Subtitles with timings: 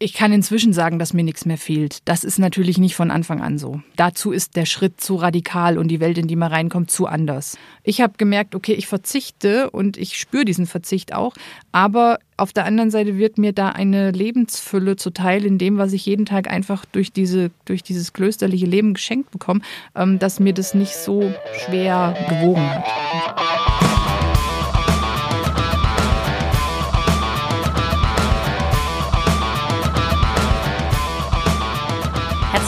[0.00, 1.98] Ich kann inzwischen sagen, dass mir nichts mehr fehlt.
[2.04, 3.80] Das ist natürlich nicht von Anfang an so.
[3.96, 7.58] Dazu ist der Schritt zu radikal und die Welt, in die man reinkommt, zu anders.
[7.82, 11.34] Ich habe gemerkt, okay, ich verzichte und ich spüre diesen Verzicht auch,
[11.72, 16.06] aber auf der anderen Seite wird mir da eine Lebensfülle zuteil in dem, was ich
[16.06, 19.62] jeden Tag einfach durch, diese, durch dieses klösterliche Leben geschenkt bekomme,
[19.96, 21.34] ähm, dass mir das nicht so
[21.66, 23.67] schwer gewogen hat.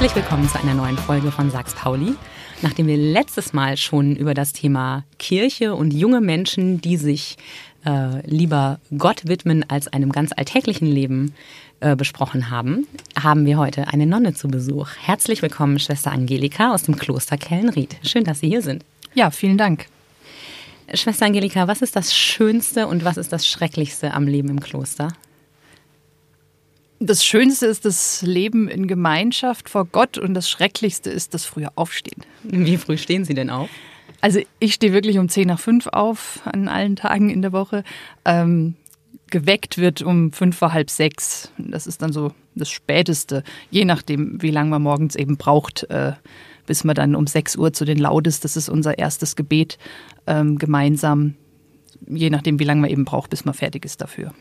[0.01, 2.15] Herzlich willkommen zu einer neuen Folge von Sachs Pauli.
[2.63, 7.37] Nachdem wir letztes Mal schon über das Thema Kirche und junge Menschen, die sich
[7.85, 11.35] äh, lieber Gott widmen als einem ganz alltäglichen Leben
[11.81, 12.87] äh, besprochen haben,
[13.23, 14.89] haben wir heute eine Nonne zu Besuch.
[15.03, 17.99] Herzlich willkommen, Schwester Angelika aus dem Kloster Kellenried.
[18.03, 18.87] Schön, dass Sie hier sind.
[19.13, 19.85] Ja, vielen Dank.
[20.95, 25.09] Schwester Angelika, was ist das Schönste und was ist das Schrecklichste am Leben im Kloster?
[27.03, 31.69] Das Schönste ist das Leben in Gemeinschaft vor Gott und das Schrecklichste ist das frühe
[31.75, 32.23] Aufstehen.
[32.43, 33.71] Wie früh stehen Sie denn auf?
[34.21, 37.85] Also ich stehe wirklich um 10 nach 5 auf an allen Tagen in der Woche.
[38.27, 38.75] Ähm,
[39.31, 41.51] geweckt wird um fünf vor halb sechs.
[41.57, 46.13] Das ist dann so das Späteste, je nachdem, wie lange man morgens eben braucht, äh,
[46.67, 49.79] bis man dann um 6 Uhr zu den Laudes, das ist unser erstes Gebet,
[50.27, 51.35] ähm, gemeinsam,
[52.07, 54.35] je nachdem, wie lange man eben braucht, bis man fertig ist dafür.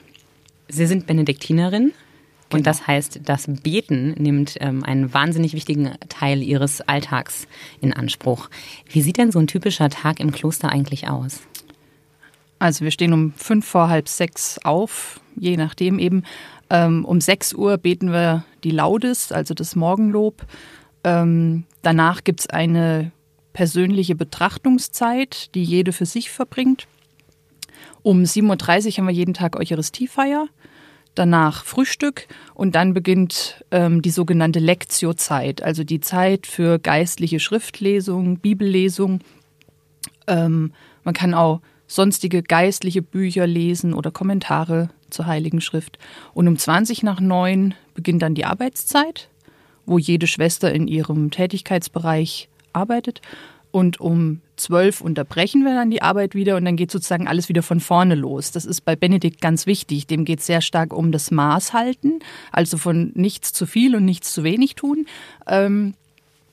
[0.67, 1.93] Sie sind Benediktinerin.
[2.51, 7.47] Und das heißt, das Beten nimmt ähm, einen wahnsinnig wichtigen Teil ihres Alltags
[7.79, 8.49] in Anspruch.
[8.89, 11.41] Wie sieht denn so ein typischer Tag im Kloster eigentlich aus?
[12.57, 16.23] Also wir stehen um fünf vor halb sechs auf, je nachdem eben.
[16.71, 20.45] Ähm, um sechs Uhr beten wir die Laudes, also das Morgenlob.
[21.03, 23.11] Ähm, danach gibt es eine
[23.53, 26.87] persönliche Betrachtungszeit, die jede für sich verbringt.
[28.01, 30.47] Um 7.30 Uhr haben wir jeden Tag Eucharistiefeier
[31.19, 38.39] danach Frühstück und dann beginnt ähm, die sogenannte Lektiozeit, also die Zeit für geistliche Schriftlesung,
[38.39, 39.19] Bibellesung.
[40.27, 40.71] Ähm,
[41.03, 45.99] man kann auch sonstige geistliche Bücher lesen oder Kommentare zur Heiligen Schrift.
[46.33, 49.29] Und um 20 nach 9 beginnt dann die Arbeitszeit,
[49.85, 53.21] wo jede Schwester in ihrem Tätigkeitsbereich arbeitet.
[53.71, 57.63] Und um zwölf unterbrechen wir dann die Arbeit wieder und dann geht sozusagen alles wieder
[57.63, 58.51] von vorne los.
[58.51, 60.07] Das ist bei Benedikt ganz wichtig.
[60.07, 62.19] Dem geht es sehr stark um das Maß halten,
[62.51, 65.07] also von nichts zu viel und nichts zu wenig tun.
[65.47, 65.93] Ähm,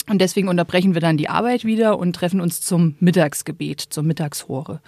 [0.09, 4.81] und deswegen unterbrechen wir dann die Arbeit wieder und treffen uns zum Mittagsgebet, zur Mittagshore.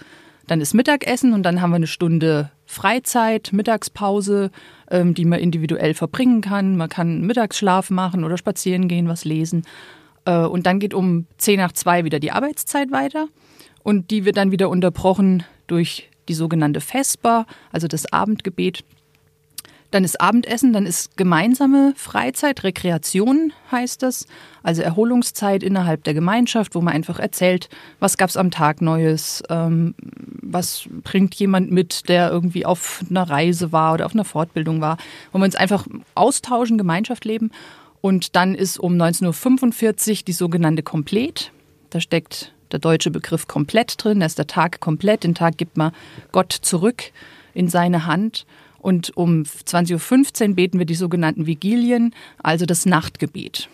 [0.47, 4.49] Dann ist Mittagessen und dann haben wir eine Stunde Freizeit, Mittagspause,
[4.89, 6.77] ähm, die man individuell verbringen kann.
[6.77, 9.63] Man kann Mittagsschlaf machen oder spazieren gehen, was lesen.
[10.29, 13.27] Äh, und dann geht um 10 nach 2 wieder die Arbeitszeit weiter.
[13.83, 18.83] Und die wird dann wieder unterbrochen durch die sogenannte Vesper, also das Abendgebet.
[19.91, 24.27] Dann ist Abendessen, dann ist gemeinsame Freizeit, Rekreation heißt das,
[24.61, 27.69] also Erholungszeit innerhalb der Gemeinschaft, wo man einfach erzählt,
[27.99, 29.95] was gab es am Tag Neues, ähm,
[30.43, 34.97] was bringt jemand mit, der irgendwie auf einer Reise war oder auf einer Fortbildung war,
[35.31, 37.49] wo wir uns einfach austauschen, Gemeinschaft leben.
[38.01, 41.51] Und dann ist um 19.45 Uhr die sogenannte Komplett.
[41.89, 44.19] Da steckt der deutsche Begriff komplett drin.
[44.19, 45.23] Da ist der Tag komplett.
[45.23, 45.91] Den Tag gibt man
[46.31, 47.11] Gott zurück
[47.53, 48.45] in seine Hand.
[48.77, 53.69] Und um 20.15 Uhr beten wir die sogenannten Vigilien, also das Nachtgebet.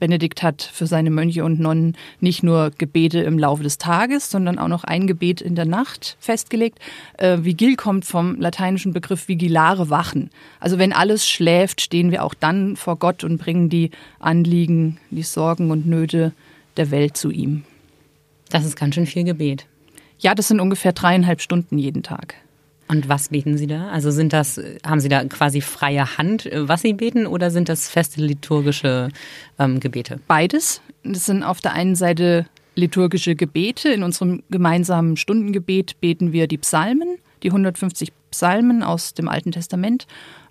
[0.00, 4.58] Benedikt hat für seine Mönche und Nonnen nicht nur Gebete im Laufe des Tages, sondern
[4.58, 6.80] auch noch ein Gebet in der Nacht festgelegt.
[7.18, 10.30] Äh, Vigil kommt vom lateinischen Begriff vigilare Wachen.
[10.58, 15.22] Also wenn alles schläft, stehen wir auch dann vor Gott und bringen die Anliegen, die
[15.22, 16.32] Sorgen und Nöte
[16.76, 17.62] der Welt zu ihm.
[18.48, 19.66] Das ist ganz schön viel Gebet.
[20.18, 22.34] Ja, das sind ungefähr dreieinhalb Stunden jeden Tag.
[22.90, 23.88] Und was beten Sie da?
[23.90, 27.88] Also sind das, haben Sie da quasi freie Hand, was Sie beten, oder sind das
[27.88, 29.10] feste liturgische
[29.60, 30.18] ähm, Gebete?
[30.26, 30.82] Beides.
[31.04, 33.90] Das sind auf der einen Seite liturgische Gebete.
[33.90, 40.08] In unserem gemeinsamen Stundengebet beten wir die Psalmen, die 150 Psalmen aus dem Alten Testament.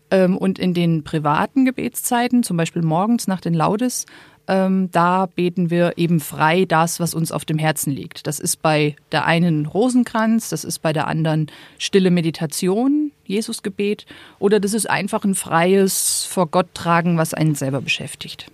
[0.09, 4.05] Ähm, und in den privaten Gebetszeiten, zum Beispiel morgens nach den Laudes,
[4.49, 8.25] ähm, da beten wir eben frei das, was uns auf dem Herzen liegt.
[8.25, 14.07] Das ist bei der einen Rosenkranz, das ist bei der anderen stille Meditation, Jesusgebet,
[14.39, 18.47] oder das ist einfach ein freies vor Gott tragen, was einen selber beschäftigt.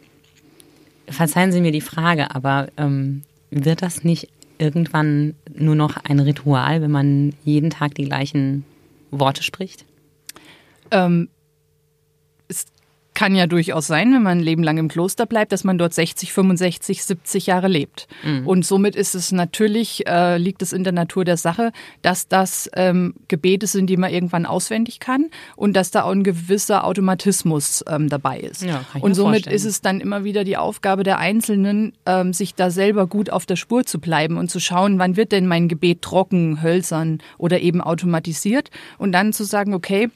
[1.08, 4.28] Verzeihen Sie mir die Frage, aber ähm, wird das nicht
[4.58, 8.66] irgendwann nur noch ein Ritual, wenn man jeden Tag die gleichen
[9.12, 9.86] Worte spricht?
[10.92, 11.30] Ähm,
[13.16, 15.94] kann ja durchaus sein, wenn man ein Leben lang im Kloster bleibt, dass man dort
[15.94, 18.08] 60, 65, 70 Jahre lebt.
[18.24, 18.46] Mhm.
[18.46, 21.72] Und somit ist es natürlich, äh, liegt es in der Natur der Sache,
[22.02, 26.24] dass das ähm, Gebete sind, die man irgendwann auswendig kann und dass da auch ein
[26.24, 28.62] gewisser Automatismus ähm, dabei ist.
[28.62, 29.56] Ja, und somit vorstellen.
[29.56, 33.46] ist es dann immer wieder die Aufgabe der Einzelnen, ähm, sich da selber gut auf
[33.46, 37.62] der Spur zu bleiben und zu schauen, wann wird denn mein Gebet trocken, hölzern oder
[37.62, 40.10] eben automatisiert und dann zu sagen, okay,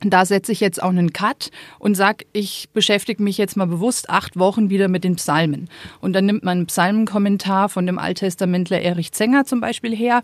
[0.00, 4.10] da setze ich jetzt auch einen Cut und sage, ich beschäftige mich jetzt mal bewusst
[4.10, 5.68] acht Wochen wieder mit den Psalmen.
[6.00, 10.22] Und dann nimmt man einen Psalmenkommentar von dem Alttestamentler Erich Zenger zum Beispiel her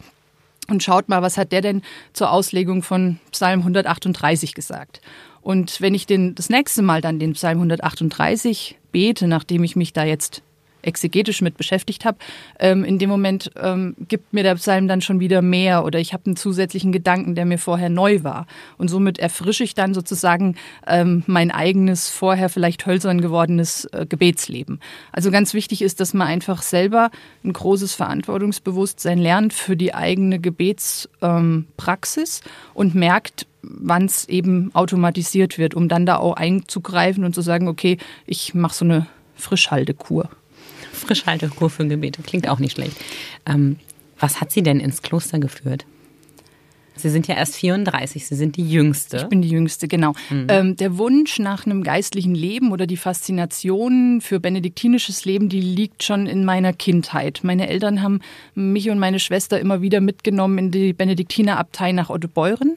[0.69, 1.83] und schaut mal, was hat der denn
[2.13, 5.01] zur Auslegung von Psalm 138 gesagt.
[5.43, 9.93] Und wenn ich den, das nächste Mal dann den Psalm 138 bete, nachdem ich mich
[9.93, 10.43] da jetzt
[10.83, 12.19] exegetisch mit beschäftigt habe,
[12.59, 16.13] ähm, in dem Moment ähm, gibt mir der Psalm dann schon wieder mehr oder ich
[16.13, 18.47] habe einen zusätzlichen Gedanken, der mir vorher neu war.
[18.79, 20.57] Und somit erfrische ich dann sozusagen
[20.87, 24.81] ähm, mein eigenes, vorher vielleicht hölzern gewordenes äh, Gebetsleben.
[25.13, 27.11] Also ganz wichtig ist, dass man einfach selber
[27.45, 32.41] ein großes Verantwortungsbewusstsein lernt für die eigene Gebetspraxis
[32.75, 37.69] und merkt, wann es eben automatisiert wird, um dann da auch einzugreifen und zu sagen,
[37.69, 40.29] okay, ich mache so eine Frischhaltekur.
[41.01, 42.23] Frischhaltekur für Gebete.
[42.23, 42.97] Klingt auch nicht schlecht.
[43.47, 43.77] Ähm,
[44.19, 45.87] was hat Sie denn ins Kloster geführt?
[47.01, 49.17] Sie sind ja erst 34, Sie sind die Jüngste.
[49.17, 50.13] Ich bin die Jüngste, genau.
[50.29, 50.47] Mhm.
[50.49, 56.03] Ähm, der Wunsch nach einem geistlichen Leben oder die Faszination für benediktinisches Leben, die liegt
[56.03, 57.41] schon in meiner Kindheit.
[57.43, 58.21] Meine Eltern haben
[58.55, 62.77] mich und meine Schwester immer wieder mitgenommen in die Benediktinerabtei nach Ottobeuren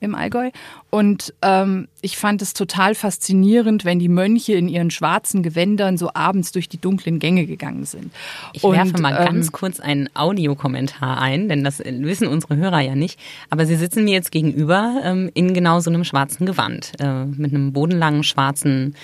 [0.00, 0.50] im Allgäu.
[0.90, 6.12] Und ähm, ich fand es total faszinierend, wenn die Mönche in ihren schwarzen Gewändern so
[6.14, 8.12] abends durch die dunklen Gänge gegangen sind.
[8.52, 12.78] Ich und, werfe mal ähm, ganz kurz einen Audiokommentar ein, denn das wissen unsere Hörer
[12.78, 13.18] ja nicht.
[13.50, 17.52] Aber sie sitzen mir jetzt gegenüber ähm, in genau so einem schwarzen Gewand, äh, mit
[17.52, 18.94] einem bodenlangen schwarzen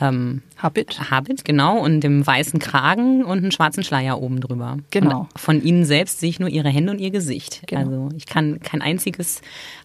[0.00, 1.10] ähm, Habit.
[1.10, 4.78] Habit, genau, und dem weißen Kragen und einen schwarzen Schleier oben drüber.
[4.90, 5.20] Genau.
[5.20, 7.62] Und von ihnen selbst sehe ich nur ihre Hände und ihr Gesicht.
[7.66, 7.80] Genau.
[7.80, 9.42] Also ich kann kein einziges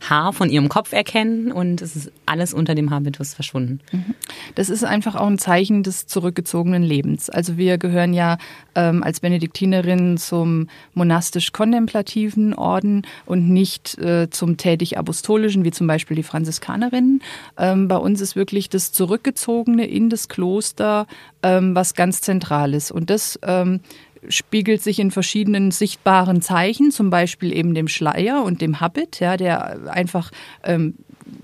[0.09, 3.79] Haar von ihrem Kopf erkennen und es ist alles unter dem Habitus verschwunden.
[3.91, 4.15] Mhm.
[4.55, 7.29] Das ist einfach auch ein Zeichen des zurückgezogenen Lebens.
[7.29, 8.37] Also wir gehören ja
[8.73, 16.23] ähm, als Benediktinerinnen zum monastisch-kontemplativen Orden und nicht äh, zum tätig-apostolischen, wie zum Beispiel die
[16.23, 17.21] Franziskanerinnen.
[17.57, 21.05] Ähm, bei uns ist wirklich das Zurückgezogene in das Kloster
[21.43, 22.89] ähm, was ganz Zentrales.
[22.89, 23.81] Und das ähm,
[24.29, 29.37] spiegelt sich in verschiedenen sichtbaren Zeichen, zum Beispiel eben dem Schleier und dem Habit, ja,
[29.37, 30.31] der einfach
[30.63, 30.95] ähm,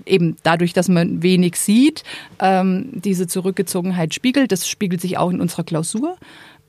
[0.06, 2.04] eben dadurch, dass man wenig sieht,
[2.38, 4.52] ähm, diese Zurückgezogenheit spiegelt.
[4.52, 6.16] Das spiegelt sich auch in unserer Klausur.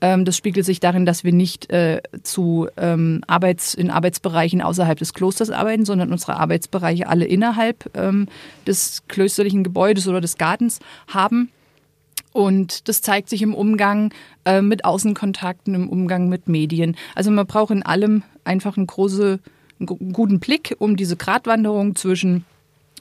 [0.00, 4.98] Ähm, das spiegelt sich darin, dass wir nicht äh, zu ähm, Arbeits, in Arbeitsbereichen außerhalb
[4.98, 8.28] des Klosters arbeiten, sondern unsere Arbeitsbereiche alle innerhalb ähm,
[8.66, 11.50] des klösterlichen Gebäudes oder des Gartens haben.
[12.32, 14.12] Und das zeigt sich im Umgang
[14.44, 16.96] äh, mit Außenkontakten, im Umgang mit Medien.
[17.14, 19.38] Also man braucht in allem einfach einen, große,
[19.78, 22.44] einen guten Blick, um diese Gratwanderung zwischen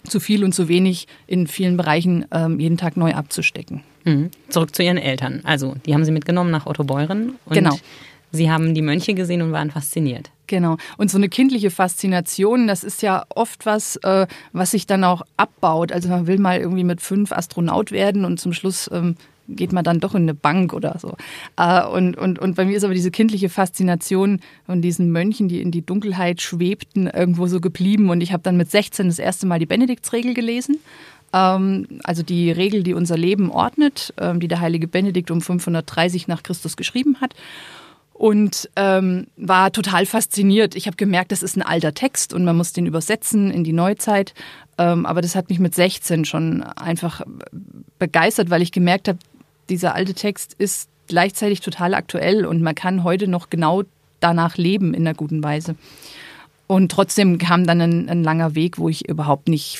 [0.08, 3.82] zu viel und zu wenig in vielen Bereichen ähm, jeden Tag neu abzustecken.
[4.04, 4.32] Mhm.
[4.50, 5.42] Zurück zu Ihren Eltern.
[5.44, 7.36] Also, die haben Sie mitgenommen nach Otto Beuren.
[7.46, 7.78] Und genau.
[8.32, 10.32] Sie haben die Mönche gesehen und waren fasziniert.
[10.48, 10.78] Genau.
[10.98, 15.22] Und so eine kindliche Faszination, das ist ja oft was, äh, was sich dann auch
[15.38, 15.92] abbaut.
[15.92, 19.16] Also man will mal irgendwie mit fünf Astronaut werden und zum Schluss ähm,
[19.48, 21.16] geht man dann doch in eine Bank oder so.
[21.58, 25.62] Äh, und, und, und bei mir ist aber diese kindliche Faszination von diesen Mönchen, die
[25.62, 28.10] in die Dunkelheit schwebten, irgendwo so geblieben.
[28.10, 30.80] Und ich habe dann mit 16 das erste Mal die Benediktsregel gelesen
[31.34, 36.28] ähm, also die Regel, die unser Leben ordnet, ähm, die der heilige Benedikt um 530
[36.28, 37.34] nach Christus geschrieben hat
[38.14, 40.76] und ähm, war total fasziniert.
[40.76, 43.74] Ich habe gemerkt, das ist ein alter Text und man muss den übersetzen in die
[43.74, 44.34] Neuzeit.
[44.78, 47.22] Ähm, aber das hat mich mit 16 schon einfach
[48.00, 49.20] begeistert, weil ich gemerkt habe,
[49.70, 53.84] dieser alte Text ist gleichzeitig total aktuell und man kann heute noch genau
[54.20, 55.76] danach leben in einer guten Weise.
[56.66, 59.80] Und trotzdem kam dann ein, ein, langer Weg, wo ich überhaupt nicht,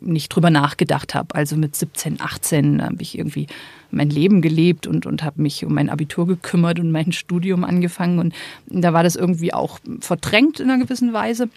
[0.00, 1.34] nicht drüber nachgedacht habe.
[1.34, 3.48] Also mit 17, 18 habe ich irgendwie
[3.90, 8.18] mein Leben gelebt und, und habe mich um mein Abitur gekümmert und mein Studium angefangen.
[8.20, 8.34] Und
[8.68, 11.48] da war das irgendwie auch verdrängt in einer gewissen Weise.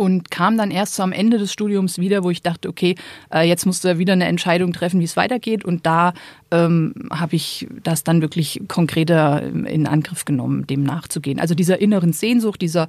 [0.00, 2.94] Und kam dann erst so am Ende des Studiums wieder, wo ich dachte, okay,
[3.30, 5.62] äh, jetzt musst du wieder eine Entscheidung treffen, wie es weitergeht.
[5.62, 6.14] Und da
[6.50, 11.38] ähm, habe ich das dann wirklich konkreter in Angriff genommen, dem nachzugehen.
[11.38, 12.88] Also dieser inneren Sehnsucht, dieser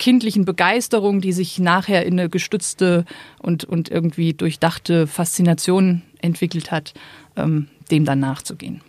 [0.00, 3.04] kindlichen Begeisterung, die sich nachher in eine gestützte
[3.38, 6.94] und, und irgendwie durchdachte Faszination entwickelt hat,
[7.36, 8.80] ähm, dem dann nachzugehen.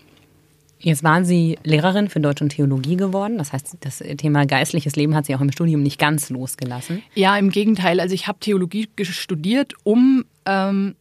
[0.85, 3.39] Jetzt waren Sie Lehrerin für Deutsch und Theologie geworden.
[3.39, 7.01] Das heißt, das Thema geistliches Leben hat Sie auch im Studium nicht ganz losgelassen.
[7.15, 7.99] Ja, im Gegenteil.
[7.99, 10.93] Also ich habe Theologie studiert, um ähm,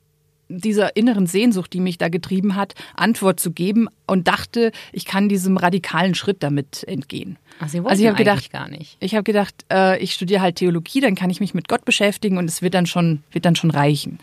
[0.49, 5.29] dieser inneren Sehnsucht, die mich da getrieben hat, Antwort zu geben und dachte, ich kann
[5.29, 7.37] diesem radikalen Schritt damit entgehen.
[7.61, 8.97] Ach, Sie also ich habe gedacht, gar nicht.
[9.01, 12.39] Ich habe gedacht, äh, ich studiere halt Theologie, dann kann ich mich mit Gott beschäftigen
[12.39, 14.19] und es wird dann schon wird dann schon reichen.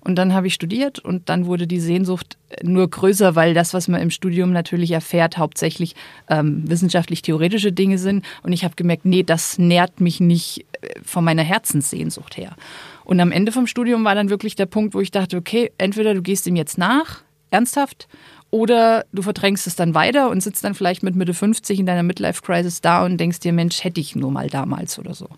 [0.00, 3.86] Und dann habe ich studiert und dann wurde die Sehnsucht nur größer, weil das, was
[3.88, 5.94] man im Studium natürlich erfährt, hauptsächlich
[6.28, 8.24] ähm, wissenschaftlich-theoretische Dinge sind.
[8.42, 12.56] Und ich habe gemerkt, nee, das nährt mich nicht äh, von meiner Herzenssehnsucht her.
[13.04, 16.14] Und am Ende vom Studium war dann wirklich der Punkt, wo ich dachte, okay, entweder
[16.14, 18.08] du gehst ihm jetzt nach, ernsthaft,
[18.50, 22.02] oder du verdrängst es dann weiter und sitzt dann vielleicht mit Mitte 50 in deiner
[22.02, 25.28] Midlife-Crisis da und denkst dir, Mensch, hätte ich nur mal damals oder so.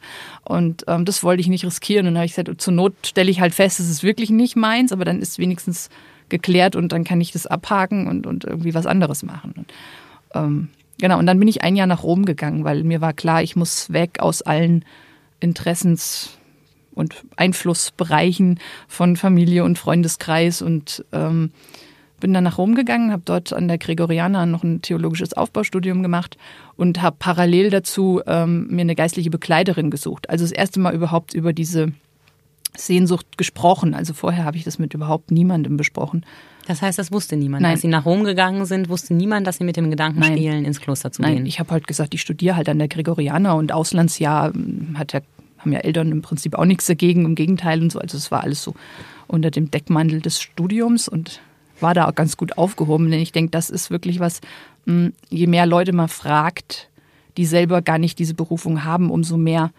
[0.45, 2.07] Und ähm, das wollte ich nicht riskieren.
[2.07, 4.57] Und dann habe ich gesagt, zur Not stelle ich halt fest, es ist wirklich nicht
[4.57, 5.91] meins, aber dann ist wenigstens
[6.31, 9.53] geklärt und dann kann ich das abhaken und, und irgendwie was anderes machen.
[9.59, 9.73] Und,
[10.35, 13.43] ähm, genau, und dann bin ich ein Jahr nach Rom gegangen, weil mir war klar,
[13.43, 14.87] ich muss weg aus allen
[15.41, 16.31] Interessens-
[16.95, 21.51] und Einflussbereichen von Familie und Freundeskreis und ähm,
[22.23, 26.39] bin dann nach Rom gegangen, habe dort an der Gregoriana noch ein theologisches Aufbaustudium gemacht
[26.77, 30.31] und habe parallel dazu ähm, mir eine geistliche Begleiterin gesucht.
[30.31, 31.93] Also das erste Mal überhaupt über diese
[32.77, 33.93] Sehnsucht gesprochen.
[33.93, 36.25] Also vorher habe ich das mit überhaupt niemandem besprochen.
[36.69, 37.63] Das heißt, das wusste niemand.
[37.63, 37.73] Nein.
[37.73, 40.33] Als Sie nach Rom gegangen sind, wusste niemand, dass Sie mit dem Gedanken Nein.
[40.33, 41.47] spielen, ins Kloster zu Nein, gehen.
[41.47, 45.21] Ich habe halt gesagt, ich studiere halt an der Gregoriana und Auslandsjahr hm, hat ja,
[45.59, 47.99] haben ja Eltern im Prinzip auch nichts dagegen, im Gegenteil und so.
[47.99, 48.75] Also es war alles so
[49.27, 51.41] unter dem Deckmantel des Studiums und
[51.83, 54.41] war da auch ganz gut aufgehoben, denn ich denke, das ist wirklich was,
[54.87, 56.89] hm, je mehr Leute man fragt,
[57.37, 59.71] die selber gar nicht diese Berufung haben, umso mehr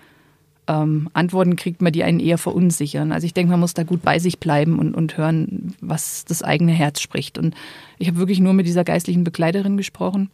[0.68, 3.12] ähm, Antworten kriegt man, die einen eher verunsichern.
[3.12, 6.42] Also ich denke, man muss da gut bei sich bleiben und, und hören, was das
[6.42, 7.38] eigene Herz spricht.
[7.38, 7.56] Und
[8.00, 10.30] ich habe wirklich nur mit dieser geistlichen Begleiterin gesprochen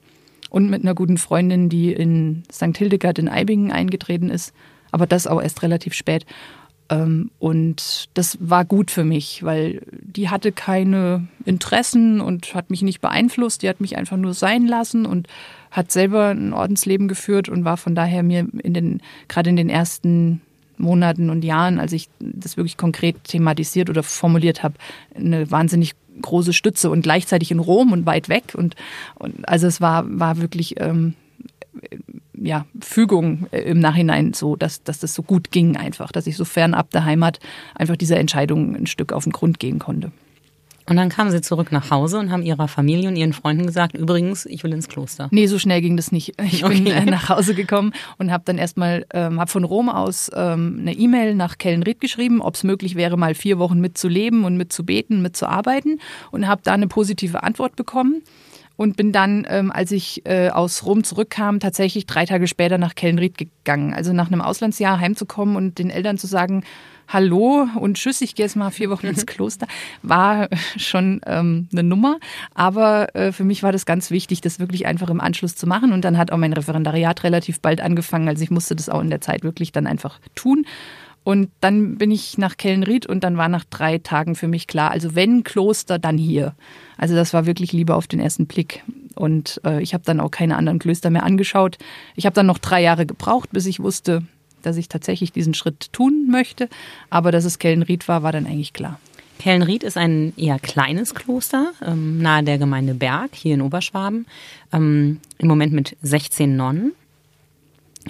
[0.50, 2.78] und mit einer guten Freundin, die in St.
[2.78, 4.54] Hildegard in Eibingen eingetreten ist,
[4.92, 6.26] aber das auch erst relativ spät.
[6.90, 12.82] Ähm, und das war gut für mich, weil die hatte keine Interessen und hat mich
[12.82, 13.62] nicht beeinflusst.
[13.62, 15.28] Die hat mich einfach nur sein lassen und
[15.72, 19.70] hat selber ein Ordensleben geführt und war von daher mir in den, gerade in den
[19.70, 20.42] ersten
[20.78, 24.76] Monaten und Jahren, als ich das wirklich konkret thematisiert oder formuliert habe,
[25.16, 28.56] eine wahnsinnig große Stütze und gleichzeitig in Rom und weit weg.
[28.56, 28.76] Und,
[29.16, 31.14] und also es war, war wirklich ähm,
[32.42, 36.38] ja, Fügung äh, im Nachhinein so, dass, dass das so gut ging einfach, dass ich
[36.38, 37.40] so fernab der Heimat
[37.76, 40.12] einfach dieser Entscheidung ein Stück auf den Grund gehen konnte.
[40.90, 43.96] Und dann kamen sie zurück nach Hause und haben ihrer Familie und ihren Freunden gesagt,
[43.96, 45.28] übrigens, ich will ins Kloster.
[45.30, 46.34] Nee, so schnell ging das nicht.
[46.44, 46.90] Ich bin okay.
[46.90, 50.94] Äh, nach Hause gekommen und habe dann erstmal, ähm, habe von Rom aus ähm, eine
[50.94, 56.02] E-Mail nach Kellenried geschrieben, ob es möglich wäre, mal vier Wochen mitzuleben und mitzubeten, mitzuarbeiten
[56.32, 58.24] und habe da eine positive Antwort bekommen
[58.80, 62.96] und bin dann, ähm, als ich äh, aus Rom zurückkam, tatsächlich drei Tage später nach
[62.96, 63.94] Kellenried gegangen.
[63.94, 66.64] Also nach einem Auslandsjahr heimzukommen und den Eltern zu sagen,
[67.10, 69.68] Hallo und Tschüss, ich gehe jetzt mal vier Wochen ins Kloster,
[70.02, 72.20] war schon ähm, eine Nummer.
[72.56, 75.92] Aber äh, für mich war das ganz wichtig, das wirklich einfach im Anschluss zu machen.
[75.92, 78.30] Und dann hat auch mein Referendariat relativ bald angefangen.
[78.30, 80.66] Also ich musste das auch in der Zeit wirklich dann einfach tun.
[81.26, 84.92] Und dann bin ich nach Kellenried und dann war nach drei Tagen für mich klar,
[84.92, 86.56] also wenn Kloster, dann hier.
[87.00, 88.84] Also das war wirklich lieber auf den ersten Blick.
[89.16, 91.78] Und äh, ich habe dann auch keine anderen Klöster mehr angeschaut.
[92.16, 94.24] Ich habe dann noch drei Jahre gebraucht, bis ich wusste,
[94.62, 96.70] dass ich tatsächlich diesen Schritt tun möchte.
[97.10, 99.00] Aber dass es Kellenried war, war dann eigentlich klar.
[99.40, 104.28] Kellenried ist ein eher kleines Kloster ähm, nahe der Gemeinde Berg hier in Oberschwaben.
[104.74, 106.92] Ähm, Im Moment mit 16 Nonnen.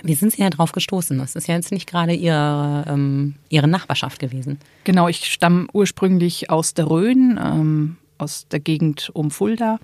[0.01, 1.17] Wie sind Sie ja drauf gestoßen?
[1.19, 4.57] Das ist ja jetzt nicht gerade Ihre, ähm, Ihre Nachbarschaft gewesen.
[4.83, 9.79] Genau, ich stamme ursprünglich aus der Rhön, ähm, aus der Gegend um Fulda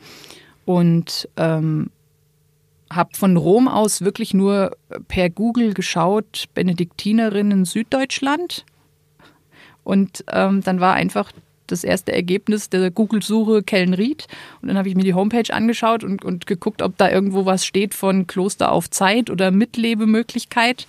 [0.65, 1.89] und ähm,
[2.91, 4.77] habe von Rom aus wirklich nur
[5.07, 8.65] per Google geschaut, Benediktinerinnen Süddeutschland.
[9.83, 11.31] Und ähm, dann war einfach
[11.67, 14.27] das erste Ergebnis der Google-Suche Kellenried.
[14.61, 17.65] Und dann habe ich mir die Homepage angeschaut und, und geguckt, ob da irgendwo was
[17.65, 20.87] steht von Kloster auf Zeit oder Mitlebemöglichkeit.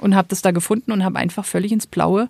[0.00, 2.28] Und habe das da gefunden und habe einfach völlig ins Blaue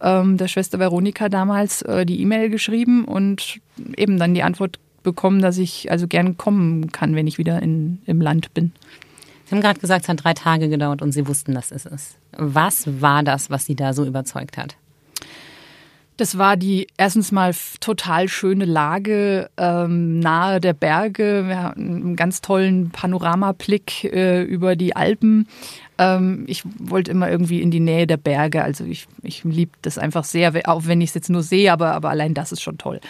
[0.00, 3.60] ähm, der Schwester Veronika damals äh, die E-Mail geschrieben und
[3.96, 8.00] eben dann die Antwort bekommen, dass ich also gern kommen kann, wenn ich wieder in,
[8.06, 8.72] im Land bin.
[9.44, 12.16] Sie haben gerade gesagt, es hat drei Tage gedauert und Sie wussten, dass es ist.
[12.36, 14.76] Was war das, was Sie da so überzeugt hat?
[16.16, 21.44] Das war die erstens mal total schöne Lage ähm, nahe der Berge.
[21.48, 25.48] Wir hatten einen ganz tollen Panoramablick äh, über die Alpen.
[25.98, 28.62] Ähm, ich wollte immer irgendwie in die Nähe der Berge.
[28.62, 31.94] Also ich, ich liebe das einfach sehr, auch wenn ich es jetzt nur sehe, aber,
[31.94, 33.00] aber allein das ist schon toll.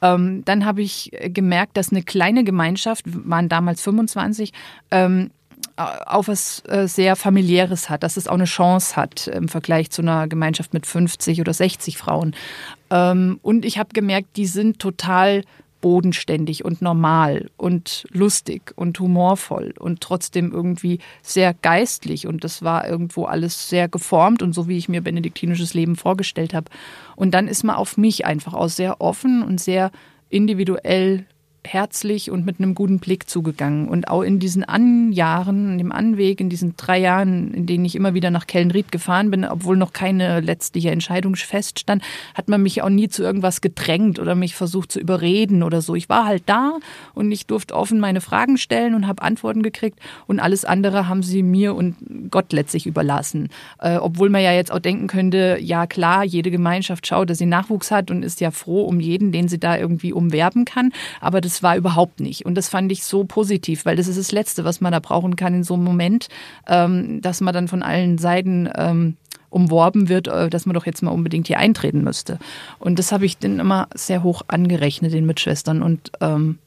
[0.00, 4.52] Ähm, dann habe ich gemerkt, dass eine kleine Gemeinschaft, waren damals 25,
[4.90, 5.30] ähm,
[5.76, 10.02] auch was äh, sehr familiäres hat, dass es auch eine Chance hat im Vergleich zu
[10.02, 12.34] einer Gemeinschaft mit 50 oder 60 Frauen.
[12.90, 15.42] Ähm, und ich habe gemerkt, die sind total
[15.82, 22.26] bodenständig und normal und lustig und humorvoll und trotzdem irgendwie sehr geistlich.
[22.26, 26.54] Und das war irgendwo alles sehr geformt und so, wie ich mir benediktinisches Leben vorgestellt
[26.54, 26.70] habe.
[27.16, 29.90] Und dann ist man auf mich einfach aus sehr offen und sehr
[30.30, 31.26] individuell
[31.64, 33.88] herzlich und mit einem guten Blick zugegangen.
[33.88, 37.94] Und auch in diesen Anjahren, in dem Anweg, in diesen drei Jahren, in denen ich
[37.94, 42.02] immer wieder nach Kellenried gefahren bin, obwohl noch keine letztliche Entscheidung feststand,
[42.34, 45.94] hat man mich auch nie zu irgendwas gedrängt oder mich versucht zu überreden oder so.
[45.94, 46.78] Ich war halt da
[47.14, 51.22] und ich durfte offen meine Fragen stellen und habe Antworten gekriegt und alles andere haben
[51.22, 51.96] sie mir und
[52.30, 53.48] Gott letztlich überlassen.
[53.78, 57.46] Äh, obwohl man ja jetzt auch denken könnte, ja klar, jede Gemeinschaft schaut, dass sie
[57.46, 60.92] Nachwuchs hat und ist ja froh um jeden, den sie da irgendwie umwerben kann.
[61.20, 62.46] Aber das das war überhaupt nicht.
[62.46, 65.36] Und das fand ich so positiv, weil das ist das Letzte, was man da brauchen
[65.36, 66.28] kann in so einem Moment,
[66.66, 69.16] ähm, dass man dann von allen Seiten ähm,
[69.50, 72.38] umworben wird, äh, dass man doch jetzt mal unbedingt hier eintreten müsste.
[72.78, 75.82] Und das habe ich dann immer sehr hoch angerechnet, den Mitschwestern.
[75.82, 76.58] Und ähm,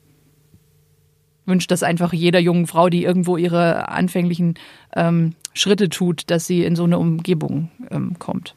[1.47, 4.53] wünscht das einfach jeder jungen Frau, die irgendwo ihre anfänglichen
[4.95, 8.55] ähm, Schritte tut, dass sie in so eine Umgebung ähm, kommt.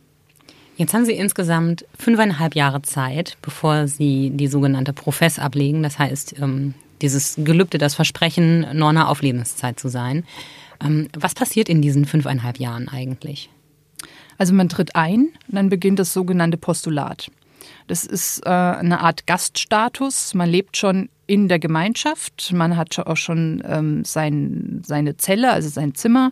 [0.79, 5.83] Jetzt haben Sie insgesamt fünfeinhalb Jahre Zeit, bevor Sie die sogenannte Profess ablegen.
[5.83, 10.25] Das heißt, ähm, dieses Gelübde, das Versprechen, Nonna auf Lebenszeit zu sein.
[10.81, 13.51] Ähm, was passiert in diesen fünfeinhalb Jahren eigentlich?
[14.39, 17.29] Also man tritt ein dann beginnt das sogenannte Postulat.
[17.89, 20.33] Das ist äh, eine Art Gaststatus.
[20.35, 22.53] Man lebt schon in der Gemeinschaft.
[22.53, 26.31] Man hat auch schon ähm, sein, seine Zelle, also sein Zimmer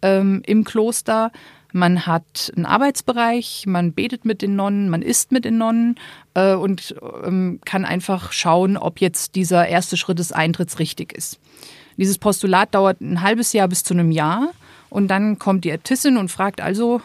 [0.00, 1.32] im Kloster.
[1.72, 5.96] Man hat einen Arbeitsbereich, man betet mit den Nonnen, man isst mit den Nonnen
[6.34, 6.94] äh, und
[7.24, 11.38] ähm, kann einfach schauen, ob jetzt dieser erste Schritt des Eintritts richtig ist.
[11.98, 14.50] Dieses Postulat dauert ein halbes Jahr bis zu einem Jahr
[14.88, 17.02] und dann kommt die Äbtissin und fragt also,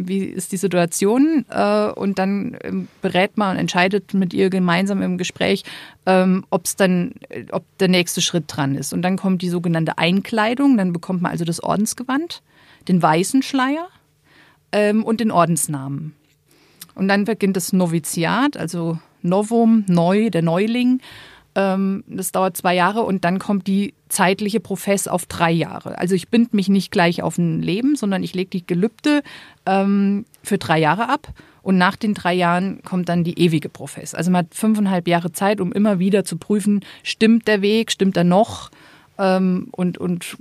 [0.00, 1.44] wie ist die Situation?
[1.50, 5.64] Äh, und dann ähm, berät man und entscheidet mit ihr gemeinsam im Gespräch,
[6.06, 7.12] ähm, ob es dann,
[7.50, 8.94] ob der nächste Schritt dran ist.
[8.94, 12.42] Und dann kommt die sogenannte Einkleidung, dann bekommt man also das Ordensgewand,
[12.86, 13.88] den weißen Schleier
[14.72, 16.14] ähm, und den Ordensnamen.
[16.94, 21.00] Und dann beginnt das Noviziat, also Novum, neu, der Neuling.
[21.54, 25.98] Ähm, das dauert zwei Jahre und dann kommt die zeitliche Profess auf drei Jahre.
[25.98, 29.22] Also ich binde mich nicht gleich auf ein Leben, sondern ich lege die Gelübde
[29.66, 31.28] ähm, für drei Jahre ab.
[31.62, 34.14] Und nach den drei Jahren kommt dann die ewige Profess.
[34.14, 38.16] Also man hat fünfeinhalb Jahre Zeit, um immer wieder zu prüfen, stimmt der Weg, stimmt
[38.16, 38.70] er noch?
[39.18, 40.36] Ähm, und, und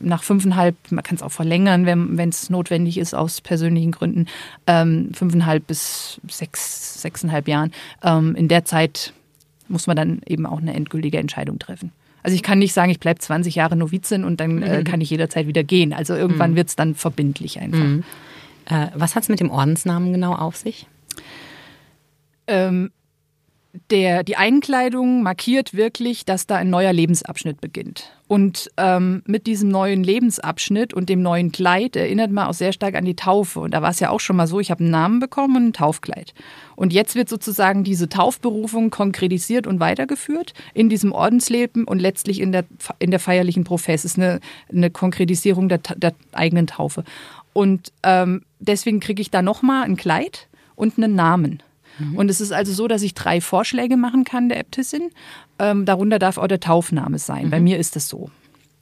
[0.00, 4.26] nach fünfeinhalb, man kann es auch verlängern, wenn es notwendig ist, aus persönlichen Gründen,
[4.66, 7.72] ähm, fünfeinhalb bis sechs, sechseinhalb Jahren.
[8.02, 9.12] Ähm, in der Zeit
[9.68, 11.92] muss man dann eben auch eine endgültige Entscheidung treffen.
[12.22, 14.84] Also ich kann nicht sagen, ich bleibe 20 Jahre Novizin und dann äh, mhm.
[14.84, 15.92] kann ich jederzeit wieder gehen.
[15.92, 16.56] Also irgendwann mhm.
[16.56, 17.78] wird es dann verbindlich einfach.
[17.78, 18.04] Mhm.
[18.66, 20.86] Äh, was hat es mit dem Ordensnamen genau auf sich?
[22.46, 22.90] Ähm,
[23.90, 28.12] der, die Einkleidung markiert wirklich, dass da ein neuer Lebensabschnitt beginnt.
[28.28, 32.94] Und ähm, mit diesem neuen Lebensabschnitt und dem neuen Kleid erinnert man auch sehr stark
[32.94, 33.60] an die Taufe.
[33.60, 35.68] Und da war es ja auch schon mal so, ich habe einen Namen bekommen und
[35.68, 36.34] ein Taufkleid.
[36.76, 42.52] Und jetzt wird sozusagen diese Taufberufung konkretisiert und weitergeführt in diesem Ordensleben und letztlich in
[42.52, 42.64] der,
[42.98, 44.04] in der feierlichen Profess.
[44.04, 47.04] Es ist eine, eine Konkretisierung der, der eigenen Taufe.
[47.54, 51.62] Und ähm, deswegen kriege ich da nochmal ein Kleid und einen Namen.
[51.98, 52.16] Mhm.
[52.16, 55.10] Und es ist also so, dass ich drei Vorschläge machen kann der Äbtissin.
[55.58, 57.46] Ähm, darunter darf auch der Taufname sein.
[57.46, 57.50] Mhm.
[57.50, 58.30] Bei mir ist das so.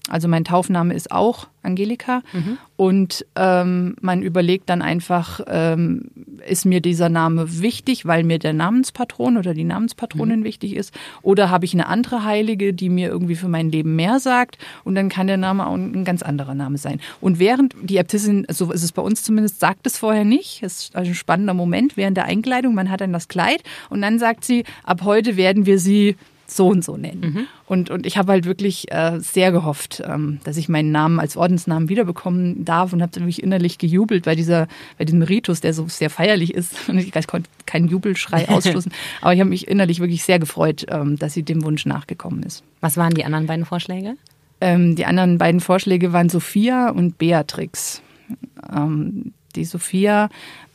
[0.08, 2.22] Also mein Taufname ist auch Angelika.
[2.32, 2.58] Mhm.
[2.76, 6.10] Und ähm, man überlegt dann einfach, ähm,
[6.48, 10.44] ist mir dieser Name wichtig, weil mir der Namenspatron oder die Namenspatronin mhm.
[10.44, 10.94] wichtig ist?
[11.22, 14.58] Oder habe ich eine andere Heilige, die mir irgendwie für mein Leben mehr sagt?
[14.84, 17.00] Und dann kann der Name auch ein ganz anderer Name sein.
[17.20, 20.62] Und während die Äbtissin, so ist es bei uns zumindest, sagt es vorher nicht.
[20.62, 22.74] Das ist ein spannender Moment während der Einkleidung.
[22.74, 26.16] Man hat dann das Kleid und dann sagt sie, ab heute werden wir sie
[26.50, 27.20] so und so nennen.
[27.20, 27.46] Mhm.
[27.66, 31.36] Und, und ich habe halt wirklich äh, sehr gehofft, ähm, dass ich meinen Namen als
[31.36, 34.66] Ordensnamen wiederbekommen darf und habe wirklich innerlich gejubelt bei, dieser,
[34.98, 36.74] bei diesem Ritus, der so sehr feierlich ist.
[36.88, 41.16] Und ich konnte keinen Jubelschrei ausstoßen, aber ich habe mich innerlich wirklich sehr gefreut, ähm,
[41.16, 42.64] dass sie dem Wunsch nachgekommen ist.
[42.80, 44.14] Was waren die anderen beiden Vorschläge?
[44.60, 48.02] Ähm, die anderen beiden Vorschläge waren Sophia und Beatrix.
[48.74, 50.28] Ähm, die Sophia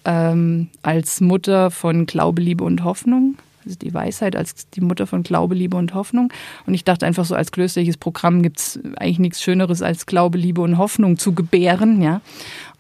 [0.05, 3.35] ähm, als Mutter von Glaube, Liebe und Hoffnung
[3.65, 6.31] die Weisheit als die Mutter von Glaube, Liebe und Hoffnung.
[6.65, 10.37] Und ich dachte einfach so, als klösterliches Programm gibt es eigentlich nichts Schöneres als Glaube,
[10.37, 12.21] Liebe und Hoffnung zu gebären, ja.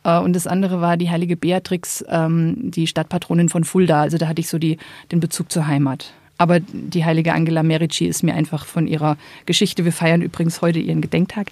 [0.03, 4.01] Äh, und das andere war die heilige Beatrix, ähm, die Stadtpatronin von Fulda.
[4.01, 4.77] Also da hatte ich so die,
[5.11, 6.13] den Bezug zur Heimat.
[6.37, 9.85] Aber die heilige Angela Merici ist mir einfach von ihrer Geschichte.
[9.85, 11.47] Wir feiern übrigens heute ihren Gedenktag.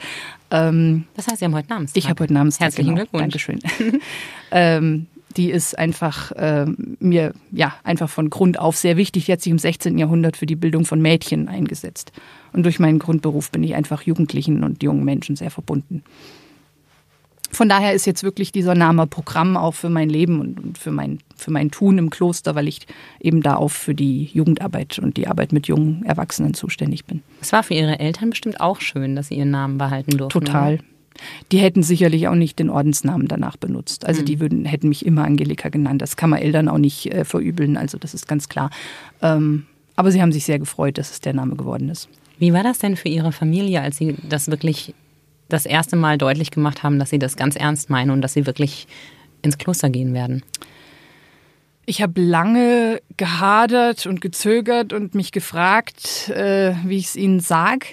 [0.52, 1.98] Ähm, das heißt, Sie haben heute Namenstag.
[1.98, 2.66] Ich habe heute Namenstag.
[2.66, 3.08] Herzlichen genau.
[3.08, 3.22] Glückwunsch.
[3.22, 3.60] Dankeschön.
[4.52, 6.66] ähm, die ist einfach äh,
[7.00, 9.26] mir ja einfach von Grund auf sehr wichtig.
[9.26, 9.98] Die hat sich im 16.
[9.98, 12.12] Jahrhundert für die Bildung von Mädchen eingesetzt.
[12.54, 16.04] Und durch meinen Grundberuf bin ich einfach Jugendlichen und jungen Menschen sehr verbunden.
[17.54, 21.20] Von daher ist jetzt wirklich dieser Name Programm auch für mein Leben und für mein,
[21.36, 22.88] für mein Tun im Kloster, weil ich
[23.20, 27.22] eben da auch für die Jugendarbeit und die Arbeit mit jungen Erwachsenen zuständig bin.
[27.42, 30.46] Es war für Ihre Eltern bestimmt auch schön, dass Sie Ihren Namen behalten durften.
[30.46, 30.76] Total.
[30.76, 30.84] Oder?
[31.52, 34.06] Die hätten sicherlich auch nicht den Ordensnamen danach benutzt.
[34.06, 34.26] Also mhm.
[34.26, 36.02] die würden, hätten mich immer Angelika genannt.
[36.02, 37.78] Das kann man Eltern auch nicht äh, verübeln.
[37.78, 38.70] Also das ist ganz klar.
[39.22, 42.10] Ähm, aber sie haben sich sehr gefreut, dass es der Name geworden ist.
[42.40, 44.94] Wie war das denn für Ihre Familie, als Sie das wirklich
[45.50, 48.46] das erste Mal deutlich gemacht haben, dass Sie das ganz ernst meinen und dass Sie
[48.46, 48.88] wirklich
[49.42, 50.44] ins Kloster gehen werden?
[51.86, 57.88] Ich habe lange gehadert und gezögert und mich gefragt, äh, wie ich es Ihnen sage.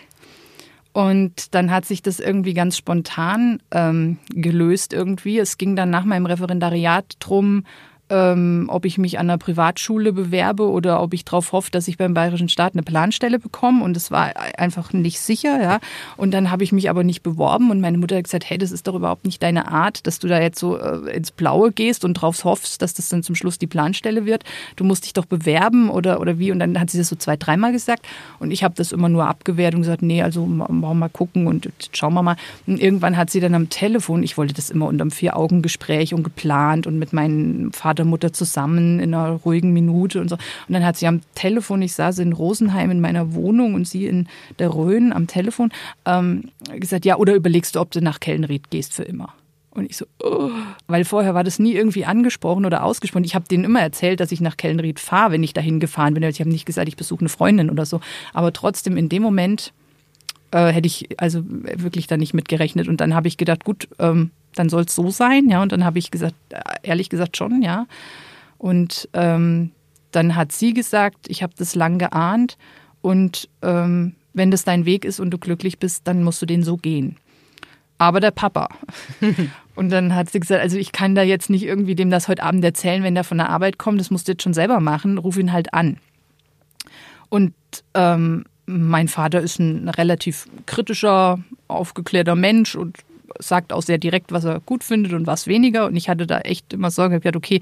[0.93, 5.39] Und dann hat sich das irgendwie ganz spontan ähm, gelöst irgendwie.
[5.39, 7.65] Es ging dann nach meinem Referendariat drum,
[8.11, 11.97] ähm, ob ich mich an einer Privatschule bewerbe oder ob ich darauf hoffe, dass ich
[11.97, 13.85] beim Bayerischen Staat eine Planstelle bekomme.
[13.85, 15.63] Und es war einfach nicht sicher.
[15.63, 15.81] Ja.
[16.17, 18.73] Und dann habe ich mich aber nicht beworben und meine Mutter hat gesagt, hey, das
[18.73, 22.05] ist doch überhaupt nicht deine Art, dass du da jetzt so äh, ins Blaue gehst
[22.05, 24.45] und drauf hoffst, dass das dann zum Schluss die Planstelle wird.
[24.77, 26.51] Du musst dich doch bewerben oder, oder wie.
[26.51, 28.07] Und dann hat sie das so zwei, dreimal gesagt.
[28.39, 31.71] Und ich habe das immer nur abgewehrt und gesagt, nee, also mal, mal gucken und
[31.93, 32.37] schauen wir mal.
[32.67, 36.25] Und irgendwann hat sie dann am Telefon, ich wollte das immer unter einem Vier-Augen-Gespräch und
[36.25, 40.37] geplant und mit meinem Vater Vater, Mutter zusammen in einer ruhigen Minute und so.
[40.37, 44.07] Und dann hat sie am Telefon, ich saß in Rosenheim in meiner Wohnung und sie
[44.07, 45.71] in der Rhön am Telefon,
[46.07, 46.45] ähm,
[46.79, 49.35] gesagt, ja, oder überlegst du, ob du nach Kellenried gehst für immer?
[49.73, 50.51] Und ich so, oh,
[50.89, 53.25] weil vorher war das nie irgendwie angesprochen oder ausgesprochen.
[53.25, 56.25] Ich habe denen immer erzählt, dass ich nach Kellenried fahre, wenn ich dahin gefahren bin.
[56.25, 58.01] Ich habe nicht gesagt, ich besuche eine Freundin oder so.
[58.33, 59.73] Aber trotzdem in dem Moment
[60.51, 62.89] äh, hätte ich also wirklich da nicht mitgerechnet.
[62.89, 65.63] Und dann habe ich gedacht, gut, ähm, dann soll es so sein, ja.
[65.63, 66.35] Und dann habe ich gesagt,
[66.83, 67.87] ehrlich gesagt schon, ja.
[68.59, 69.73] Und ähm,
[70.11, 72.59] dann hat sie gesagt, ich habe das lang geahnt
[73.01, 76.63] und ähm, wenn das dein Weg ist und du glücklich bist, dann musst du den
[76.63, 77.17] so gehen.
[77.99, 78.69] Aber der Papa.
[79.75, 82.43] und dann hat sie gesagt, also ich kann da jetzt nicht irgendwie dem das heute
[82.43, 85.19] Abend erzählen, wenn der von der Arbeit kommt, das musst du jetzt schon selber machen,
[85.19, 85.99] ruf ihn halt an.
[87.29, 87.55] Und
[87.95, 92.99] ähm, mein Vater ist ein relativ kritischer, aufgeklärter Mensch und
[93.39, 95.87] sagt auch sehr direkt, was er gut findet und was weniger.
[95.87, 97.61] Und ich hatte da echt immer Sorge, ich habe gedacht, okay,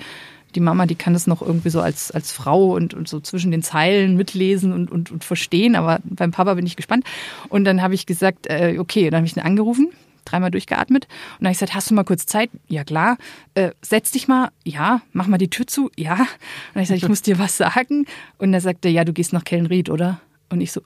[0.55, 3.51] die Mama, die kann das noch irgendwie so als, als Frau und, und so zwischen
[3.51, 7.05] den Zeilen mitlesen und, und, und verstehen, aber beim Papa bin ich gespannt.
[7.49, 9.91] Und dann habe ich gesagt, äh, okay, dann habe ich ihn angerufen,
[10.25, 12.51] dreimal durchgeatmet und dann habe ich gesagt, hast du mal kurz Zeit?
[12.69, 13.19] Ja, klar.
[13.55, 14.51] Äh, setz dich mal.
[14.65, 15.03] Ja.
[15.13, 15.91] Mach mal die Tür zu.
[15.97, 16.15] Ja.
[16.15, 16.27] Und dann
[16.75, 18.07] habe ich gesagt, ich muss dir was sagen.
[18.39, 20.21] Und er sagte, ja, du gehst nach Kellenried, oder?
[20.51, 20.81] Und ich so,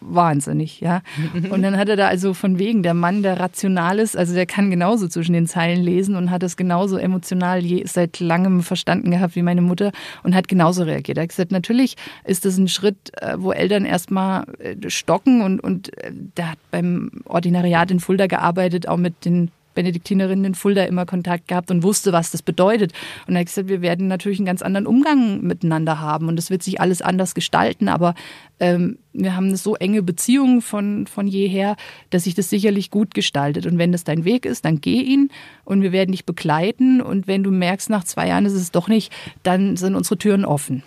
[0.00, 1.02] wahnsinnig, ja.
[1.50, 4.46] Und dann hat er da also von wegen, der Mann, der rational ist, also der
[4.46, 9.10] kann genauso zwischen den Zeilen lesen und hat es genauso emotional je, seit langem verstanden
[9.10, 11.18] gehabt wie meine Mutter und hat genauso reagiert.
[11.18, 15.60] Er hat gesagt, natürlich ist das ein Schritt, äh, wo Eltern erstmal äh, stocken und,
[15.60, 20.82] und äh, der hat beim Ordinariat in Fulda gearbeitet, auch mit den Benediktinerinnen in Fulda
[20.86, 22.92] immer Kontakt gehabt und wusste, was das bedeutet.
[23.28, 26.50] Und er hat gesagt, wir werden natürlich einen ganz anderen Umgang miteinander haben und es
[26.50, 28.16] wird sich alles anders gestalten, aber
[28.58, 31.76] ähm, wir haben eine so enge Beziehung von, von jeher,
[32.10, 33.66] dass sich das sicherlich gut gestaltet.
[33.66, 35.30] Und wenn das dein Weg ist, dann geh ihn
[35.64, 37.00] und wir werden dich begleiten.
[37.00, 39.12] Und wenn du merkst, nach zwei Jahren ist es doch nicht,
[39.44, 40.82] dann sind unsere Türen offen.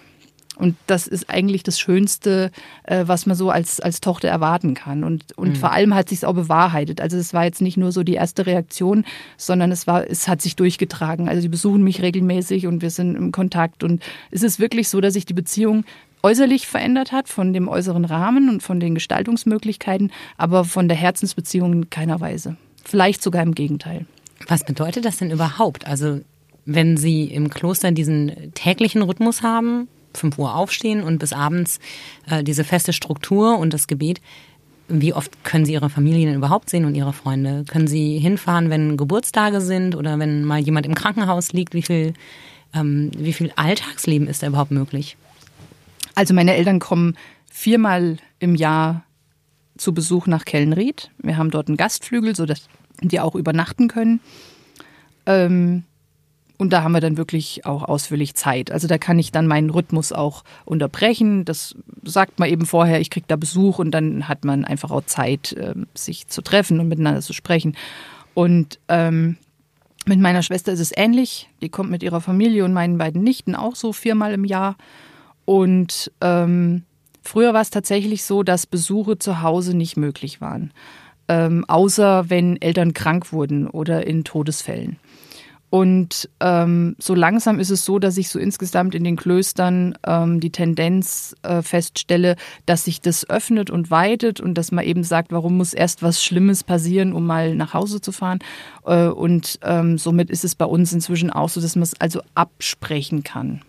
[0.62, 2.52] Und das ist eigentlich das Schönste,
[2.84, 5.04] äh, was man so als, als Tochter erwarten kann.
[5.04, 5.56] Und, und mhm.
[5.56, 7.02] vor allem hat sich auch bewahrheitet.
[7.02, 9.04] Also es war jetzt nicht nur so die erste Reaktion,
[9.38, 11.28] sondern es war, es hat sich durchgetragen.
[11.28, 13.84] Also sie besuchen mich regelmäßig und wir sind im Kontakt.
[13.84, 15.84] Und es ist wirklich so, dass sich die Beziehung
[16.22, 21.74] äußerlich verändert hat, von dem äußeren Rahmen und von den Gestaltungsmöglichkeiten, aber von der Herzensbeziehung
[21.74, 22.56] in keiner Weise.
[22.86, 24.06] Vielleicht sogar im Gegenteil.
[24.48, 25.88] Was bedeutet das denn überhaupt?
[25.88, 26.22] Also
[26.66, 31.80] wenn Sie im Kloster diesen täglichen Rhythmus haben, 5 Uhr aufstehen und bis abends
[32.30, 34.22] äh, diese feste Struktur und das Gebet.
[34.88, 37.64] Wie oft können Sie Ihre Familie denn überhaupt sehen und Ihre Freunde?
[37.68, 41.74] Können Sie hinfahren, wenn Geburtstage sind oder wenn mal jemand im Krankenhaus liegt?
[41.74, 42.14] Wie viel,
[42.74, 45.16] ähm, wie viel Alltagsleben ist da überhaupt möglich?
[46.16, 47.16] Also meine Eltern kommen
[47.50, 49.04] viermal im Jahr
[49.78, 51.10] zu Besuch nach Kellenried.
[51.20, 52.68] Wir haben dort einen Gastflügel, sodass
[53.02, 54.20] die auch übernachten können.
[55.26, 55.84] Ähm,
[56.62, 58.70] und da haben wir dann wirklich auch ausführlich Zeit.
[58.72, 61.44] Also da kann ich dann meinen Rhythmus auch unterbrechen.
[61.44, 65.02] Das sagt man eben vorher, ich kriege da Besuch und dann hat man einfach auch
[65.08, 67.76] Zeit, ähm, sich zu treffen und miteinander zu sprechen.
[68.36, 69.38] Und ähm,
[70.06, 71.50] mit meiner Schwester ist es ähnlich.
[71.64, 74.76] Die kommt mit ihrer Familie und meinen beiden Nichten auch so viermal im Jahr.
[75.46, 76.84] Und ähm,
[77.24, 80.74] früher war es tatsächlich so, dass Besuche zu Hause nicht möglich waren.
[81.28, 84.98] Ähm, außer wenn Eltern krank wurden oder in Todesfällen.
[85.72, 90.42] Und ähm, so langsam ist es so, dass ich so insgesamt in den Klöstern ähm,
[90.42, 95.32] die Tendenz äh, feststelle, dass sich das öffnet und weitet und dass man eben sagt,
[95.32, 98.40] warum muss erst was Schlimmes passieren, um mal nach Hause zu fahren.
[98.86, 102.22] Äh, und ähm, somit ist es bei uns inzwischen auch so, dass man es also
[102.36, 103.62] absprechen kann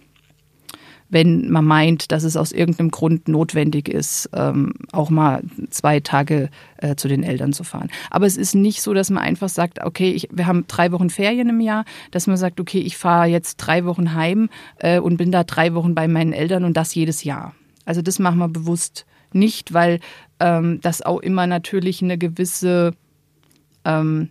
[1.13, 6.49] wenn man meint, dass es aus irgendeinem Grund notwendig ist, ähm, auch mal zwei Tage
[6.79, 7.91] äh, zu den Eltern zu fahren.
[8.11, 11.11] Aber es ist nicht so, dass man einfach sagt, okay, ich, wir haben drei Wochen
[11.11, 14.49] Ferien im Jahr, dass man sagt, okay, ich fahre jetzt drei Wochen heim
[14.79, 17.55] äh, und bin da drei Wochen bei meinen Eltern und das jedes Jahr.
[17.85, 20.01] Also das machen wir bewusst nicht, weil
[20.41, 22.95] ähm, das auch immer natürlich eine gewisse
[23.85, 24.31] ähm,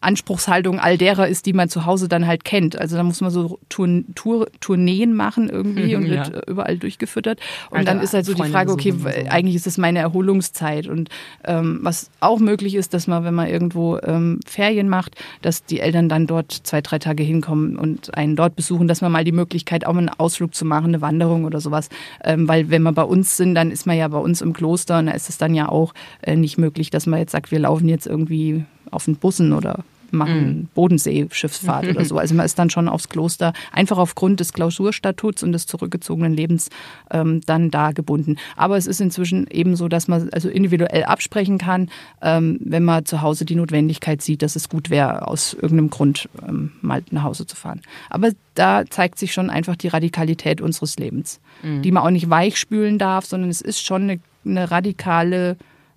[0.00, 2.78] Anspruchshaltung all derer ist, die man zu Hause dann halt kennt.
[2.78, 6.40] Also da muss man so Tour, Tour, Tourneen machen irgendwie und wird ja.
[6.46, 7.40] überall durchgefüttert.
[7.70, 9.08] Und Alter, dann ist halt so Freunde die Frage, okay, so.
[9.30, 10.86] eigentlich ist es meine Erholungszeit.
[10.86, 11.10] Und
[11.44, 15.80] ähm, was auch möglich ist, dass man, wenn man irgendwo ähm, Ferien macht, dass die
[15.80, 19.32] Eltern dann dort zwei, drei Tage hinkommen und einen dort besuchen, dass man mal die
[19.32, 21.90] Möglichkeit, auch mal einen Ausflug zu machen, eine Wanderung oder sowas.
[22.22, 24.98] Ähm, weil wenn wir bei uns sind, dann ist man ja bei uns im Kloster
[24.98, 25.92] und da ist es dann ja auch
[26.22, 29.73] äh, nicht möglich, dass man jetzt sagt, wir laufen jetzt irgendwie auf den Bussen oder
[30.12, 30.68] machen mhm.
[30.74, 32.18] Bodenseeschiffsfahrt oder so.
[32.18, 36.70] Also man ist dann schon aufs Kloster einfach aufgrund des Klausurstatuts und des zurückgezogenen Lebens
[37.10, 38.36] ähm, dann da gebunden.
[38.56, 41.90] Aber es ist inzwischen eben so, dass man also individuell absprechen kann,
[42.22, 46.28] ähm, wenn man zu Hause die Notwendigkeit sieht, dass es gut wäre, aus irgendeinem Grund
[46.46, 47.80] ähm, mal nach Hause zu fahren.
[48.10, 51.82] Aber da zeigt sich schon einfach die Radikalität unseres Lebens, mhm.
[51.82, 55.56] die man auch nicht weichspülen darf, sondern es ist schon eine, eine radikale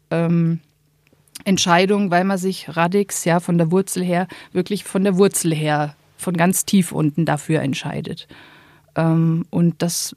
[0.10, 0.60] ähm,
[1.44, 5.96] Entscheidung, weil man sich Radix ja von der Wurzel her, wirklich von der Wurzel her,
[6.18, 8.28] von ganz tief unten dafür entscheidet.
[8.96, 10.16] Ähm, und das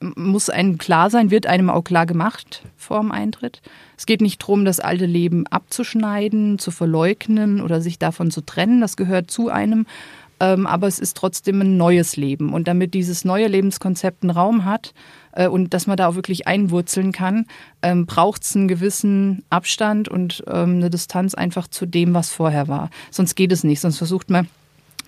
[0.00, 3.60] muss einem klar sein, wird einem auch klar gemacht vor dem Eintritt.
[3.98, 8.80] Es geht nicht darum, das alte Leben abzuschneiden, zu verleugnen oder sich davon zu trennen.
[8.80, 9.86] Das gehört zu einem.
[10.40, 12.52] Ähm, aber es ist trotzdem ein neues Leben.
[12.52, 14.94] Und damit dieses neue Lebenskonzept einen Raum hat,
[15.32, 17.46] äh, und dass man da auch wirklich einwurzeln kann,
[17.82, 22.68] ähm, braucht es einen gewissen Abstand und ähm, eine Distanz einfach zu dem, was vorher
[22.68, 22.90] war.
[23.10, 24.48] Sonst geht es nicht, sonst versucht man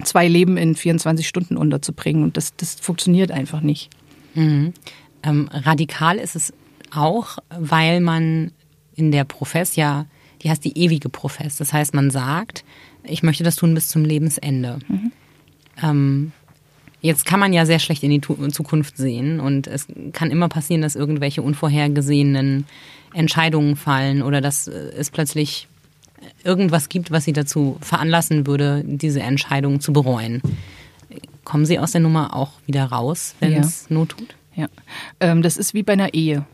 [0.04, 3.90] zwei Leben in 24 Stunden unterzubringen und das, das funktioniert einfach nicht.
[4.34, 4.72] Mhm.
[5.22, 6.52] Ähm, radikal ist es
[6.94, 8.52] auch, weil man
[8.94, 10.06] in der Profess ja,
[10.42, 11.56] die heißt die ewige Profess.
[11.56, 12.64] Das heißt, man sagt,
[13.04, 14.78] ich möchte das tun bis zum Lebensende.
[14.88, 15.12] Mhm.
[15.82, 16.32] Ähm,
[17.02, 20.82] Jetzt kann man ja sehr schlecht in die Zukunft sehen und es kann immer passieren,
[20.82, 22.64] dass irgendwelche unvorhergesehenen
[23.12, 25.66] Entscheidungen fallen oder dass es plötzlich
[26.44, 30.40] irgendwas gibt, was sie dazu veranlassen würde, diese Entscheidung zu bereuen.
[31.42, 33.58] Kommen Sie aus der Nummer auch wieder raus, wenn ja.
[33.58, 34.36] es Not tut?
[34.54, 34.68] Ja,
[35.18, 36.46] ähm, das ist wie bei einer Ehe.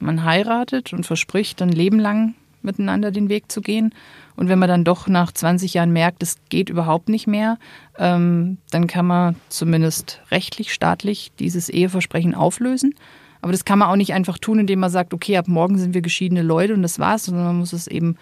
[0.00, 3.94] Man heiratet und verspricht ein Leben lang miteinander den Weg zu gehen.
[4.36, 7.58] Und wenn man dann doch nach 20 Jahren merkt, es geht überhaupt nicht mehr,
[7.98, 12.94] ähm, dann kann man zumindest rechtlich, staatlich dieses Eheversprechen auflösen.
[13.42, 15.94] Aber das kann man auch nicht einfach tun, indem man sagt, okay, ab morgen sind
[15.94, 18.16] wir geschiedene Leute und das war's, sondern man muss es eben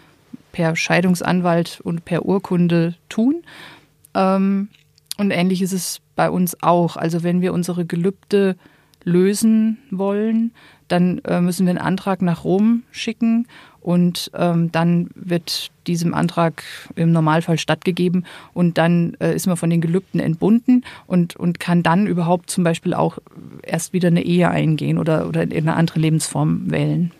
[0.51, 3.43] per Scheidungsanwalt und per Urkunde tun.
[4.15, 4.69] Ähm,
[5.19, 6.97] und ähnlich ist es bei uns auch.
[6.97, 8.57] Also wenn wir unsere Gelübde
[9.05, 10.53] lösen wollen,
[10.89, 13.47] dann äh, müssen wir einen Antrag nach Rom schicken
[13.83, 16.63] und ähm, dann wird diesem Antrag
[16.95, 21.83] im Normalfall stattgegeben und dann äh, ist man von den Gelübden entbunden und, und kann
[21.83, 23.19] dann überhaupt zum Beispiel auch
[23.63, 27.11] erst wieder eine Ehe eingehen oder, oder in eine andere Lebensform wählen.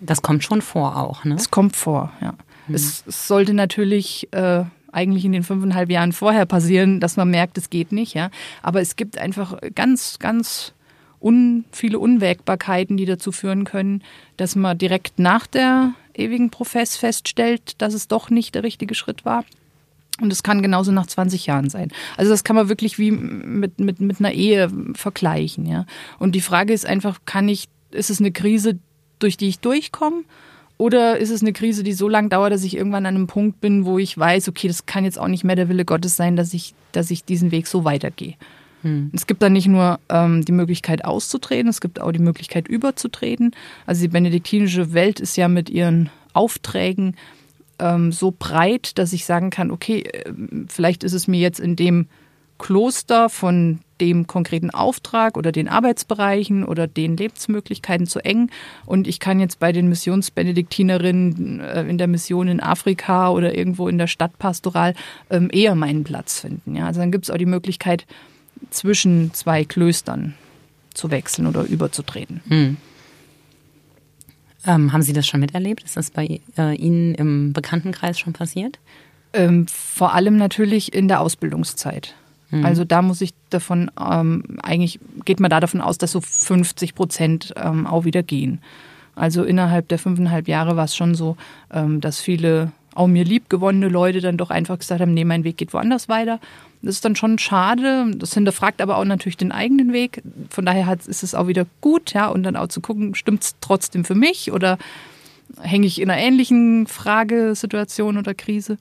[0.00, 1.34] Das kommt schon vor auch, ne?
[1.34, 2.34] Es kommt vor, ja.
[2.66, 2.74] Mhm.
[2.74, 7.58] Es, es, sollte natürlich äh, eigentlich in den fünfeinhalb Jahren vorher passieren, dass man merkt,
[7.58, 8.30] es geht nicht, ja.
[8.62, 10.72] Aber es gibt einfach ganz, ganz
[11.20, 14.02] un, viele Unwägbarkeiten, die dazu führen können,
[14.36, 19.24] dass man direkt nach der ewigen Profess feststellt, dass es doch nicht der richtige Schritt
[19.24, 19.44] war.
[20.20, 21.92] Und es kann genauso nach 20 Jahren sein.
[22.16, 25.64] Also das kann man wirklich wie mit, mit, mit einer Ehe vergleichen.
[25.64, 25.86] Ja?
[26.18, 28.78] Und die Frage ist einfach, kann ich, ist es eine Krise,
[29.20, 30.24] durch die ich durchkomme?
[30.76, 33.60] Oder ist es eine Krise, die so lange dauert, dass ich irgendwann an einem Punkt
[33.60, 36.36] bin, wo ich weiß, okay, das kann jetzt auch nicht mehr der Wille Gottes sein,
[36.36, 38.34] dass ich, dass ich diesen Weg so weitergehe.
[38.82, 39.10] Hm.
[39.12, 43.52] Es gibt dann nicht nur ähm, die Möglichkeit auszutreten, es gibt auch die Möglichkeit überzutreten.
[43.86, 47.16] Also die benediktinische Welt ist ja mit ihren Aufträgen
[47.78, 50.32] ähm, so breit, dass ich sagen kann, okay, äh,
[50.68, 52.06] vielleicht ist es mir jetzt in dem
[52.58, 58.50] Kloster von dem konkreten Auftrag oder den Arbeitsbereichen oder den Lebensmöglichkeiten zu eng.
[58.84, 63.88] Und ich kann jetzt bei den Missionsbenediktinerinnen äh, in der Mission in Afrika oder irgendwo
[63.88, 64.94] in der Stadtpastoral
[65.30, 66.76] ähm, eher meinen Platz finden.
[66.76, 66.86] Ja?
[66.86, 68.06] Also dann gibt es auch die Möglichkeit,
[68.70, 70.34] zwischen zwei Klöstern
[70.94, 72.40] zu wechseln oder überzutreten.
[72.48, 72.76] Hm.
[74.66, 75.84] Ähm, haben Sie das schon miterlebt?
[75.84, 78.78] Ist das bei äh, Ihnen im Bekanntenkreis schon passiert?
[79.32, 82.14] Ähm, vor allem natürlich in der Ausbildungszeit.
[82.50, 82.64] Mhm.
[82.64, 86.94] Also da muss ich davon, ähm, eigentlich geht man da davon aus, dass so 50
[86.94, 88.60] Prozent ähm, auch wieder gehen.
[89.14, 91.36] Also innerhalb der fünfeinhalb Jahre war es schon so,
[91.72, 95.56] ähm, dass viele auch mir liebgewonnene Leute dann doch einfach gesagt haben, nee, mein Weg
[95.56, 96.40] geht woanders weiter.
[96.82, 98.10] Das ist dann schon schade.
[98.16, 100.22] Das hinterfragt aber auch natürlich den eigenen Weg.
[100.50, 103.54] Von daher ist es auch wieder gut, ja, und dann auch zu gucken, stimmt es
[103.60, 104.78] trotzdem für mich oder
[105.60, 108.78] hänge ich in einer ähnlichen Fragesituation oder Krise.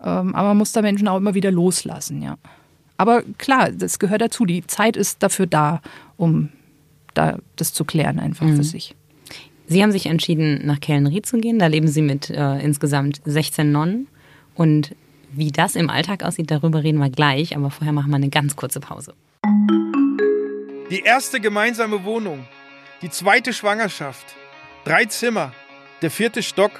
[0.00, 2.36] Ähm, aber man muss da Menschen auch immer wieder loslassen, ja.
[2.96, 4.44] Aber klar, das gehört dazu.
[4.44, 5.82] Die Zeit ist dafür da,
[6.16, 6.50] um
[7.14, 8.56] da das zu klären, einfach mhm.
[8.56, 8.94] für sich.
[9.66, 11.58] Sie haben sich entschieden, nach Kellenried zu gehen.
[11.58, 14.08] Da leben Sie mit äh, insgesamt 16 Nonnen.
[14.54, 14.94] Und
[15.32, 17.56] wie das im Alltag aussieht, darüber reden wir gleich.
[17.56, 19.14] Aber vorher machen wir eine ganz kurze Pause.
[20.90, 22.44] Die erste gemeinsame Wohnung,
[23.00, 24.36] die zweite Schwangerschaft,
[24.84, 25.52] drei Zimmer,
[26.02, 26.72] der vierte Stock,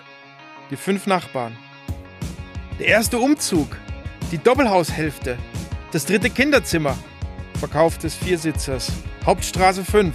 [0.71, 1.57] die fünf Nachbarn.
[2.79, 3.77] Der erste Umzug,
[4.31, 5.39] die Doppelhaushälfte,
[5.91, 6.99] das dritte Kinderzimmer,
[7.59, 8.93] Verkauf des Viersitzers,
[9.25, 10.15] Hauptstraße 5.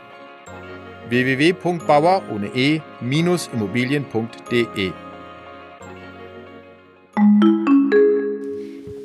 [1.11, 4.91] www.bauer ohne e-immobilien.de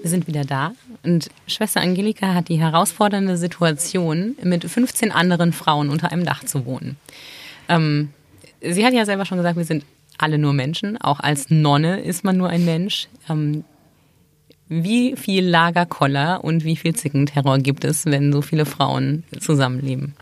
[0.02, 5.90] Wir sind wieder da und Schwester Angelika hat die herausfordernde Situation, mit 15 anderen Frauen
[5.90, 6.96] unter einem Dach zu wohnen.
[7.68, 8.10] Ähm,
[8.62, 9.84] sie hat ja selber schon gesagt, wir sind
[10.16, 10.96] alle nur Menschen.
[11.00, 13.08] Auch als Nonne ist man nur ein Mensch.
[13.28, 13.64] Ähm,
[14.68, 20.14] wie viel Lagerkoller und wie viel Zickenterror gibt es, wenn so viele Frauen zusammenleben?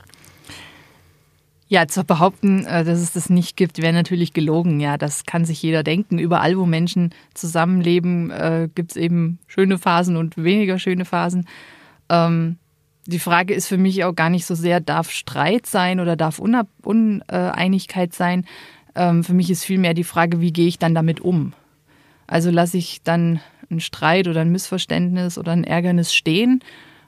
[1.74, 4.78] Ja, zu behaupten, äh, dass es das nicht gibt, wäre natürlich gelogen.
[4.78, 6.20] Ja, das kann sich jeder denken.
[6.20, 11.48] Überall, wo Menschen zusammenleben, äh, gibt es eben schöne Phasen und weniger schöne Phasen.
[12.08, 12.58] Ähm,
[13.06, 16.38] die Frage ist für mich auch gar nicht so sehr, darf Streit sein oder darf
[16.38, 18.44] Uneinigkeit sein.
[18.94, 21.54] Ähm, für mich ist vielmehr die Frage, wie gehe ich dann damit um?
[22.28, 26.60] Also lasse ich dann einen Streit oder ein Missverständnis oder ein Ärgernis stehen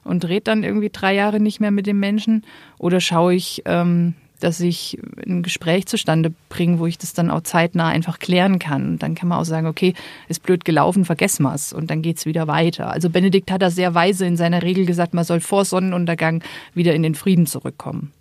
[0.03, 2.43] und rede dann irgendwie drei Jahre nicht mehr mit dem Menschen?
[2.77, 7.41] Oder schaue ich, ähm, dass ich ein Gespräch zustande bringe, wo ich das dann auch
[7.41, 8.99] zeitnah einfach klären kann.
[8.99, 9.93] Dann kann man auch sagen, okay,
[10.27, 12.91] ist blöd gelaufen, vergessen wir es und dann geht es wieder weiter.
[12.91, 16.93] Also Benedikt hat da sehr weise in seiner Regel gesagt, man soll vor Sonnenuntergang wieder
[16.93, 18.11] in den Frieden zurückkommen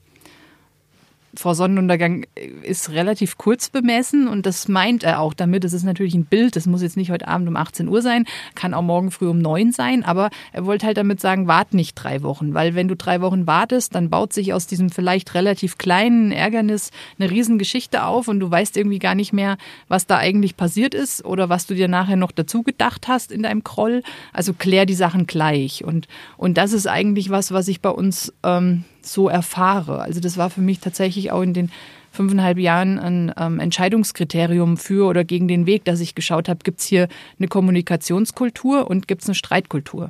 [1.37, 2.27] vor Sonnenuntergang
[2.63, 5.65] ist relativ kurz bemessen und das meint er auch damit.
[5.65, 8.25] Das ist natürlich ein Bild, das muss jetzt nicht heute Abend um 18 Uhr sein,
[8.55, 11.95] kann auch morgen früh um 9 sein, aber er wollte halt damit sagen, wart nicht
[11.95, 15.79] drei Wochen, weil wenn du drei Wochen wartest, dann baut sich aus diesem vielleicht relativ
[15.79, 20.57] kleinen Ärgernis eine Riesengeschichte auf und du weißt irgendwie gar nicht mehr, was da eigentlich
[20.57, 24.03] passiert ist oder was du dir nachher noch dazu gedacht hast in deinem Kroll.
[24.33, 28.33] Also klär die Sachen gleich und, und das ist eigentlich was, was ich bei uns
[28.43, 30.01] ähm, so erfahre.
[30.01, 31.71] Also das war für mich tatsächlich auch in den
[32.11, 36.81] fünfeinhalb Jahren ein ähm, Entscheidungskriterium für oder gegen den Weg, dass ich geschaut habe, gibt
[36.81, 40.09] es hier eine Kommunikationskultur und gibt es eine Streitkultur.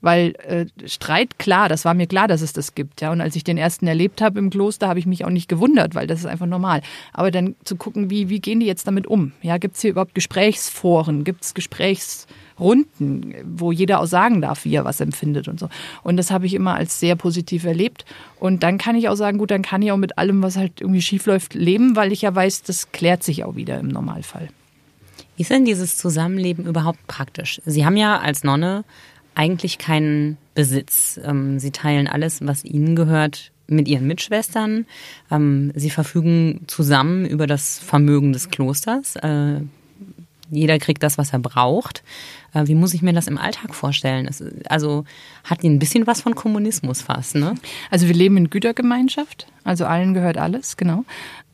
[0.00, 3.00] Weil äh, Streit, klar, das war mir klar, dass es das gibt.
[3.00, 3.12] Ja.
[3.12, 5.94] Und als ich den ersten erlebt habe im Kloster, habe ich mich auch nicht gewundert,
[5.94, 6.82] weil das ist einfach normal.
[7.12, 9.30] Aber dann zu gucken, wie, wie gehen die jetzt damit um?
[9.42, 11.22] Ja, gibt es hier überhaupt Gesprächsforen?
[11.22, 12.26] Gibt es Gesprächs
[12.58, 15.68] Runden, wo jeder auch sagen darf, wie er was empfindet und so.
[16.02, 18.04] Und das habe ich immer als sehr positiv erlebt.
[18.38, 20.80] Und dann kann ich auch sagen, gut, dann kann ich auch mit allem, was halt
[20.80, 24.48] irgendwie schief läuft, leben, weil ich ja weiß, das klärt sich auch wieder im Normalfall.
[25.36, 27.60] Wie ist denn dieses Zusammenleben überhaupt praktisch?
[27.64, 28.84] Sie haben ja als Nonne
[29.34, 31.18] eigentlich keinen Besitz.
[31.24, 34.86] Ähm, Sie teilen alles, was Ihnen gehört, mit Ihren Mitschwestern.
[35.30, 39.16] Ähm, Sie verfügen zusammen über das Vermögen des Klosters.
[40.52, 42.04] Jeder kriegt das, was er braucht.
[42.52, 44.28] Äh, wie muss ich mir das im Alltag vorstellen?
[44.68, 45.04] also
[45.44, 47.54] hat die ein bisschen was von Kommunismus fast, ne?
[47.90, 51.04] Also wir leben in Gütergemeinschaft, also allen gehört alles, genau.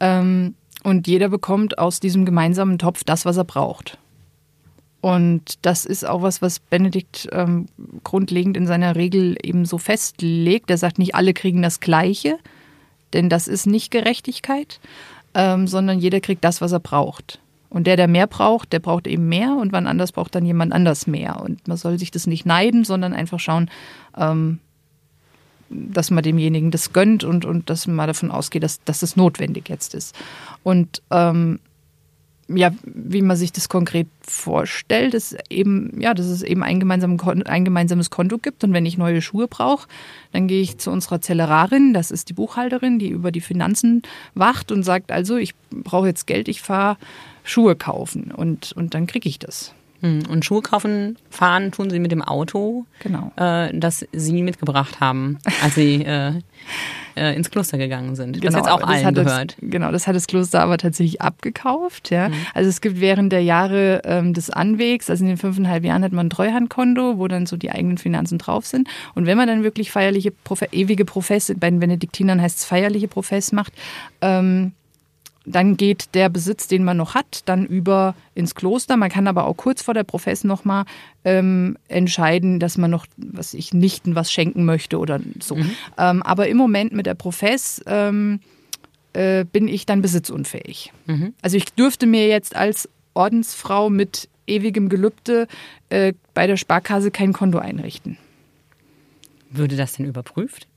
[0.00, 3.98] Ähm, und jeder bekommt aus diesem gemeinsamen Topf das, was er braucht.
[5.00, 7.66] Und das ist auch was, was Benedikt ähm,
[8.02, 10.70] grundlegend in seiner Regel eben so festlegt.
[10.70, 12.36] Er sagt, nicht alle kriegen das Gleiche,
[13.12, 14.80] denn das ist nicht Gerechtigkeit,
[15.34, 17.38] ähm, sondern jeder kriegt das, was er braucht.
[17.70, 20.72] Und der, der mehr braucht, der braucht eben mehr und wann anders braucht dann jemand
[20.72, 21.40] anders mehr.
[21.40, 23.70] Und man soll sich das nicht neiden, sondern einfach schauen,
[24.16, 24.58] ähm,
[25.68, 29.68] dass man demjenigen das gönnt und, und dass man davon ausgeht, dass, dass das notwendig
[29.68, 30.14] jetzt ist.
[30.62, 31.58] Und ähm,
[32.48, 37.18] ja, wie man sich das konkret vorstellt, ist eben, ja, dass es eben ein, gemeinsam,
[37.44, 38.64] ein gemeinsames Konto gibt.
[38.64, 39.86] Und wenn ich neue Schuhe brauche,
[40.32, 44.02] dann gehe ich zu unserer Zellerarin, das ist die Buchhalterin, die über die Finanzen
[44.34, 46.96] wacht und sagt, also ich brauche jetzt Geld, ich fahre
[47.48, 49.72] Schuhe kaufen und, und dann kriege ich das.
[50.00, 53.32] Hm, und Schuhe kaufen, fahren tun sie mit dem Auto, genau.
[53.36, 56.34] äh, das sie mitgebracht haben, als sie äh,
[57.16, 58.34] äh, ins Kloster gegangen sind.
[58.34, 59.56] Genau, das jetzt auch allen gehört.
[59.60, 62.10] Das, genau, das hat das Kloster aber tatsächlich abgekauft.
[62.10, 62.28] Ja.
[62.28, 62.34] Mhm.
[62.54, 66.12] Also es gibt während der Jahre ähm, des Anwegs, also in den fünfeinhalb Jahren hat
[66.12, 68.88] man ein Treuhandkonto, wo dann so die eigenen Finanzen drauf sind.
[69.16, 70.32] Und wenn man dann wirklich feierliche,
[70.70, 73.72] ewige Profess, bei den Benediktinern heißt es feierliche Profess macht,
[74.20, 74.72] ähm,
[75.50, 78.96] dann geht der Besitz, den man noch hat, dann über ins Kloster.
[78.96, 80.84] Man kann aber auch kurz vor der Profess nochmal
[81.24, 85.56] ähm, entscheiden, dass man noch, was ich Nichten was schenken möchte oder so.
[85.56, 85.70] Mhm.
[85.96, 88.40] Ähm, aber im Moment mit der Profess ähm,
[89.12, 90.92] äh, bin ich dann besitzunfähig.
[91.06, 91.34] Mhm.
[91.42, 95.46] Also ich dürfte mir jetzt als Ordensfrau mit ewigem Gelübde
[95.88, 98.16] äh, bei der Sparkasse kein Konto einrichten.
[99.50, 100.68] Würde das denn überprüft?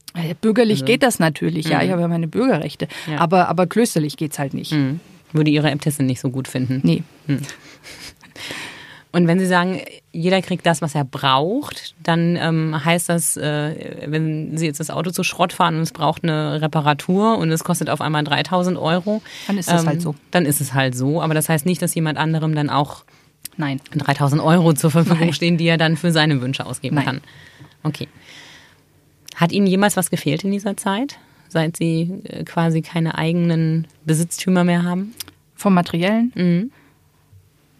[0.41, 1.91] Bürgerlich also, geht das natürlich, ja, ich mhm.
[1.91, 2.87] habe ja meine Bürgerrechte.
[3.09, 3.19] Ja.
[3.19, 4.73] Aber, aber klösterlich geht es halt nicht.
[4.73, 4.99] Mhm.
[5.31, 6.81] Würde Ihre Äbtissin nicht so gut finden.
[6.83, 7.03] Nee.
[7.27, 7.39] Mhm.
[9.13, 9.81] Und wenn Sie sagen,
[10.13, 14.89] jeder kriegt das, was er braucht, dann ähm, heißt das, äh, wenn Sie jetzt das
[14.89, 18.77] Auto zu Schrott fahren und es braucht eine Reparatur und es kostet auf einmal 3000
[18.77, 19.21] Euro.
[19.47, 20.15] Dann ist es ähm, halt so.
[20.31, 21.21] Dann ist es halt so.
[21.21, 23.03] Aber das heißt nicht, dass jemand anderem dann auch
[23.57, 23.81] Nein.
[23.93, 25.33] 3000 Euro zur Verfügung Nein.
[25.33, 27.05] stehen, die er dann für seine Wünsche ausgeben Nein.
[27.05, 27.21] kann.
[27.83, 28.07] Okay.
[29.41, 31.17] Hat Ihnen jemals was gefehlt in dieser Zeit,
[31.49, 35.15] seit Sie äh, quasi keine eigenen Besitztümer mehr haben?
[35.55, 36.31] Vom Materiellen?
[36.35, 36.71] Mhm.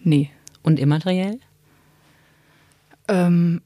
[0.03, 0.31] Nee.
[0.63, 1.37] Und immateriell?
[3.07, 3.61] Ähm,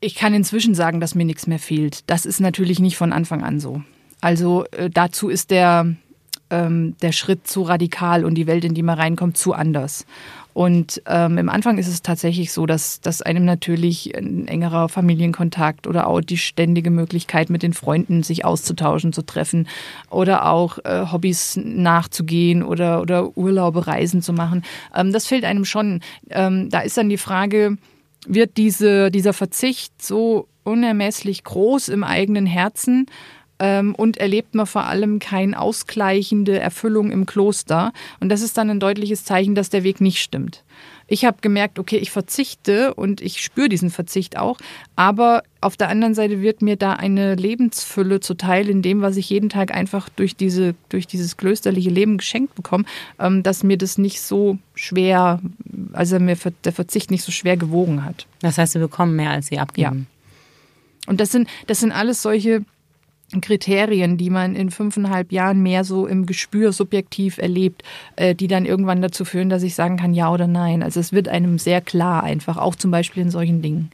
[0.00, 2.02] ich kann inzwischen sagen, dass mir nichts mehr fehlt.
[2.10, 3.82] Das ist natürlich nicht von Anfang an so.
[4.20, 5.94] Also äh, dazu ist der,
[6.50, 10.06] ähm, der Schritt zu radikal und die Welt, in die man reinkommt, zu anders.
[10.56, 15.86] Und ähm, im Anfang ist es tatsächlich so, dass, dass einem natürlich ein engerer Familienkontakt
[15.86, 19.68] oder auch die ständige Möglichkeit, mit den Freunden sich auszutauschen, zu treffen
[20.08, 24.62] oder auch äh, Hobbys nachzugehen oder, oder Urlaube, Reisen zu machen,
[24.94, 26.00] ähm, das fehlt einem schon.
[26.30, 27.76] Ähm, da ist dann die Frage,
[28.26, 33.08] wird diese, dieser Verzicht so unermesslich groß im eigenen Herzen,
[33.58, 37.92] und erlebt man vor allem keine ausgleichende Erfüllung im Kloster.
[38.20, 40.62] Und das ist dann ein deutliches Zeichen, dass der Weg nicht stimmt.
[41.08, 44.58] Ich habe gemerkt, okay, ich verzichte und ich spüre diesen Verzicht auch,
[44.96, 49.30] aber auf der anderen Seite wird mir da eine Lebensfülle zuteil in dem, was ich
[49.30, 52.84] jeden Tag einfach durch, diese, durch dieses klösterliche Leben geschenkt bekomme,
[53.20, 55.40] ähm, dass mir das nicht so schwer,
[55.92, 58.26] also mir der Verzicht nicht so schwer gewogen hat.
[58.40, 60.08] Das heißt, Sie bekommen mehr, als Sie abgeben.
[60.08, 61.10] Ja.
[61.10, 62.64] Und das sind, das sind alles solche
[63.40, 67.82] Kriterien, die man in fünfeinhalb Jahren mehr so im Gespür subjektiv erlebt,
[68.14, 70.82] äh, die dann irgendwann dazu führen, dass ich sagen kann, ja oder nein.
[70.82, 73.90] Also es wird einem sehr klar einfach, auch zum Beispiel in solchen Dingen.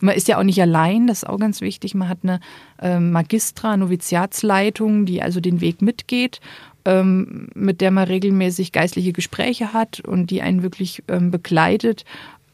[0.00, 1.94] Man ist ja auch nicht allein, das ist auch ganz wichtig.
[1.94, 2.40] Man hat eine
[2.80, 6.40] ähm, Magistra, Noviziatsleitung, die also den Weg mitgeht,
[6.84, 12.04] ähm, mit der man regelmäßig geistliche Gespräche hat und die einen wirklich ähm, begleitet,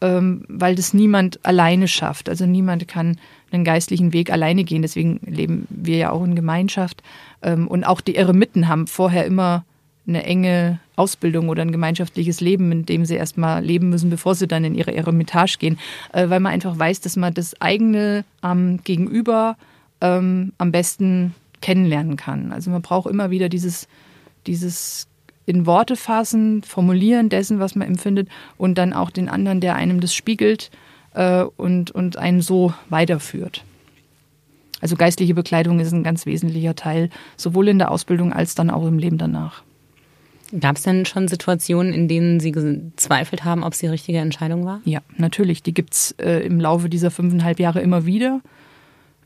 [0.01, 2.29] weil das niemand alleine schafft.
[2.29, 3.19] Also niemand kann
[3.53, 4.83] einen geistlichen Weg alleine gehen.
[4.83, 7.03] Deswegen leben wir ja auch in Gemeinschaft.
[7.43, 9.65] Ähm, und auch die Eremiten haben vorher immer
[10.07, 14.49] eine enge Ausbildung oder ein gemeinschaftliches Leben, in dem sie erstmal leben müssen, bevor sie
[14.49, 15.79] dann in ihre Eremitage gehen.
[16.13, 19.57] Äh, weil man einfach weiß, dass man das eigene am Gegenüber
[20.01, 22.53] ähm, am besten kennenlernen kann.
[22.53, 23.87] Also man braucht immer wieder dieses,
[24.47, 25.10] dieses
[25.47, 30.01] in Worte fassen, formulieren dessen, was man empfindet und dann auch den anderen, der einem
[30.01, 30.71] das spiegelt
[31.15, 33.65] äh, und, und einen so weiterführt.
[34.81, 38.87] Also geistliche Bekleidung ist ein ganz wesentlicher Teil, sowohl in der Ausbildung als dann auch
[38.87, 39.63] im Leben danach.
[40.59, 44.65] Gab es denn schon Situationen, in denen Sie gezweifelt haben, ob es die richtige Entscheidung
[44.65, 44.81] war?
[44.85, 45.63] Ja, natürlich.
[45.63, 48.41] Die gibt es äh, im Laufe dieser fünfeinhalb Jahre immer wieder.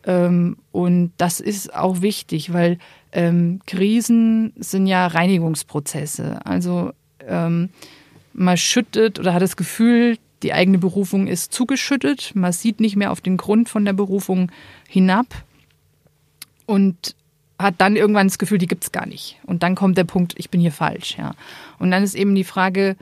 [0.05, 2.79] Ähm, und das ist auch wichtig, weil
[3.15, 6.45] ähm, Krisen sind ja Reinigungsprozesse.
[6.45, 6.93] Also
[7.27, 7.71] ähm,
[8.33, 12.33] man schüttet oder hat das Gefühl, die eigene Berufung ist zugeschüttet.
[12.35, 14.51] Man sieht nicht mehr auf den Grund von der Berufung
[14.89, 15.27] hinab
[16.67, 17.15] und
[17.59, 19.39] hat dann irgendwann das Gefühl, die gibt es gar nicht.
[19.47, 21.17] Und dann kommt der Punkt, ich bin hier falsch.
[21.17, 21.35] Ja.
[21.79, 22.97] Und dann ist eben die Frage,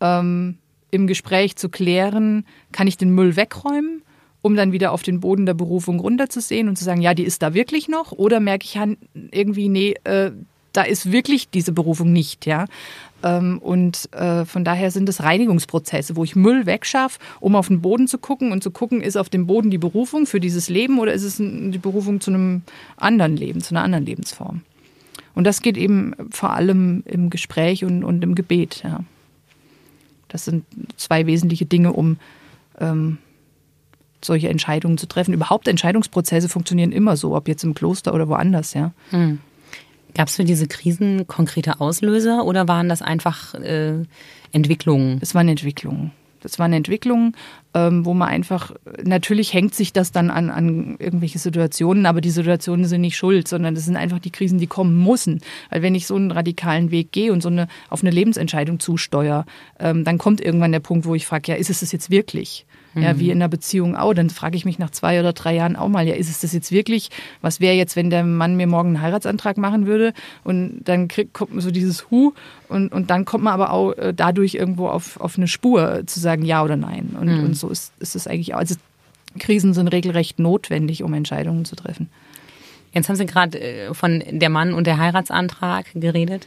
[0.00, 0.56] ähm,
[0.90, 4.02] im Gespräch zu klären, kann ich den Müll wegräumen,
[4.42, 7.42] um dann wieder auf den Boden der Berufung runterzusehen und zu sagen, ja, die ist
[7.42, 8.12] da wirklich noch?
[8.12, 8.78] Oder merke ich
[9.32, 10.32] irgendwie, nee, äh,
[10.72, 12.66] da ist wirklich diese Berufung nicht, ja.
[13.22, 17.80] Ähm, und äh, von daher sind es Reinigungsprozesse, wo ich Müll wegschaffe, um auf den
[17.80, 21.00] Boden zu gucken und zu gucken, ist auf dem Boden die Berufung für dieses Leben
[21.00, 22.62] oder ist es die Berufung zu einem
[22.96, 24.62] anderen Leben, zu einer anderen Lebensform.
[25.34, 28.82] Und das geht eben vor allem im Gespräch und, und im Gebet.
[28.84, 29.00] Ja.
[30.28, 30.64] Das sind
[30.96, 32.18] zwei wesentliche Dinge, um
[32.80, 33.18] ähm,
[34.24, 35.34] solche Entscheidungen zu treffen.
[35.34, 38.74] Überhaupt Entscheidungsprozesse funktionieren immer so, ob jetzt im Kloster oder woanders.
[38.74, 38.92] Ja.
[39.10, 39.40] Hm.
[40.14, 44.04] Gab es für diese Krisen konkrete Auslöser oder waren das einfach äh,
[44.52, 45.18] Entwicklungen?
[45.20, 46.12] Es waren Entwicklungen.
[46.40, 47.34] Das waren Entwicklungen,
[47.74, 52.30] ähm, wo man einfach, natürlich hängt sich das dann an, an irgendwelche Situationen, aber die
[52.30, 55.40] Situationen sind nicht schuld, sondern das sind einfach die Krisen, die kommen müssen.
[55.70, 59.46] Weil wenn ich so einen radikalen Weg gehe und so eine auf eine Lebensentscheidung zusteuere,
[59.80, 62.66] ähm, dann kommt irgendwann der Punkt, wo ich frage, ja, ist es das jetzt wirklich?
[62.94, 63.30] Ja, wie mhm.
[63.30, 64.14] in einer Beziehung auch.
[64.14, 66.52] Dann frage ich mich nach zwei oder drei Jahren auch mal, ja, ist es das
[66.52, 67.10] jetzt wirklich?
[67.42, 70.14] Was wäre jetzt, wenn der Mann mir morgen einen Heiratsantrag machen würde?
[70.42, 72.32] Und dann kriegt, kommt so dieses Hu
[72.68, 76.18] und, und dann kommt man aber auch äh, dadurch irgendwo auf, auf eine Spur zu
[76.18, 77.16] sagen ja oder nein.
[77.20, 77.44] Und, mhm.
[77.44, 78.58] und so ist, ist es eigentlich auch.
[78.58, 78.74] Also
[79.38, 82.08] Krisen sind regelrecht notwendig, um Entscheidungen zu treffen.
[82.92, 86.46] Jetzt haben Sie gerade äh, von der Mann und der Heiratsantrag geredet.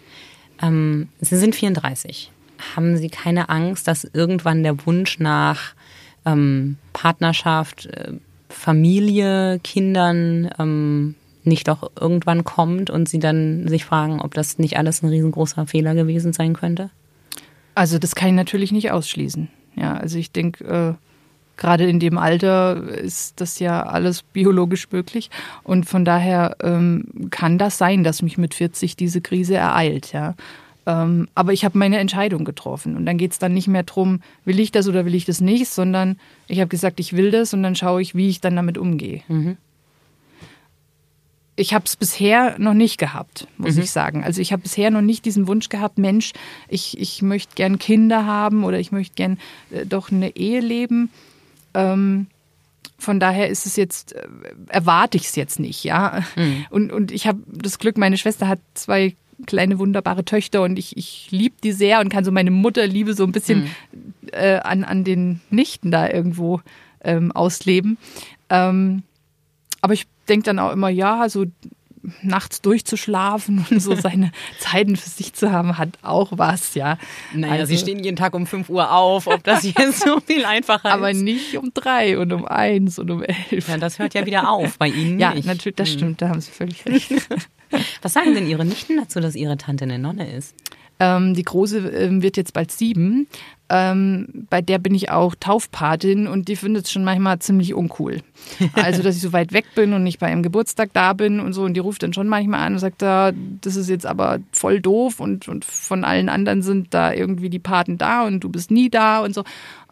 [0.62, 2.32] Ähm, Sie sind 34.
[2.76, 5.74] Haben Sie keine Angst, dass irgendwann der Wunsch nach
[6.26, 8.14] ähm, Partnerschaft, äh,
[8.50, 14.78] Familie, Kindern ähm, nicht doch irgendwann kommt und sie dann sich fragen, ob das nicht
[14.78, 16.90] alles ein riesengroßer Fehler gewesen sein könnte?
[17.74, 19.50] Also das kann ich natürlich nicht ausschließen.
[19.76, 20.94] Ja, also ich denke, äh,
[21.58, 25.30] gerade in dem Alter ist das ja alles biologisch möglich
[25.64, 30.12] und von daher ähm, kann das sein, dass mich mit 40 diese Krise ereilt.
[30.12, 30.36] Ja.
[30.86, 32.96] Ähm, aber ich habe meine Entscheidung getroffen.
[32.96, 35.42] Und dann geht es dann nicht mehr darum, will ich das oder will ich das
[35.42, 36.18] nicht, sondern
[36.48, 39.22] ich habe gesagt, ich will das und dann schaue ich, wie ich dann damit umgehe.
[39.28, 39.58] Mhm.
[41.56, 43.84] Ich habe es bisher noch nicht gehabt, muss mhm.
[43.84, 44.24] ich sagen.
[44.24, 46.34] Also ich habe bisher noch nicht diesen Wunsch gehabt, Mensch,
[46.68, 49.38] ich, ich möchte gern Kinder haben oder ich möchte gern
[49.70, 51.12] äh, doch eine Ehe leben.
[51.76, 52.28] Ähm,
[52.98, 54.28] von daher ist es jetzt, äh,
[54.70, 56.24] erwarte ich es jetzt nicht, ja.
[56.36, 56.66] Mhm.
[56.72, 59.16] Und, und ich habe das Glück, meine Schwester hat zwei
[59.46, 63.24] kleine wunderbare Töchter und ich, ich liebe die sehr und kann so meine Mutterliebe so
[63.24, 63.70] ein bisschen mhm.
[64.32, 66.62] äh, an, an den Nichten da irgendwo
[67.04, 67.98] ähm, ausleben.
[68.50, 69.04] Ähm,
[69.82, 71.46] aber ich denke dann auch immer, ja, so
[72.22, 76.98] nachts durchzuschlafen und so seine Zeiten für sich zu haben, hat auch was, ja.
[77.34, 80.46] Naja, also, sie stehen jeden Tag um 5 Uhr auf, ob das jetzt so viel
[80.46, 80.94] einfacher ist.
[80.94, 83.68] Aber nicht um drei und um eins und um elf.
[83.68, 85.20] Ja, das hört ja wieder auf bei Ihnen.
[85.20, 85.46] Ja, nicht.
[85.46, 85.98] natürlich, das hm.
[85.98, 87.12] stimmt, da haben Sie völlig recht.
[88.02, 90.56] Was sagen denn Ihre Nichten dazu, dass Ihre Tante eine Nonne ist?
[91.00, 93.28] Ähm, die Große ähm, wird jetzt bald sieben.
[93.74, 98.18] Ähm, bei der bin ich auch Taufpatin und die findet es schon manchmal ziemlich uncool.
[98.74, 101.54] Also, dass ich so weit weg bin und nicht bei ihrem Geburtstag da bin und
[101.54, 101.64] so.
[101.64, 104.82] Und die ruft dann schon manchmal an und sagt, da, das ist jetzt aber voll
[104.82, 108.72] doof und, und von allen anderen sind da irgendwie die Paten da und du bist
[108.72, 109.44] nie da und so.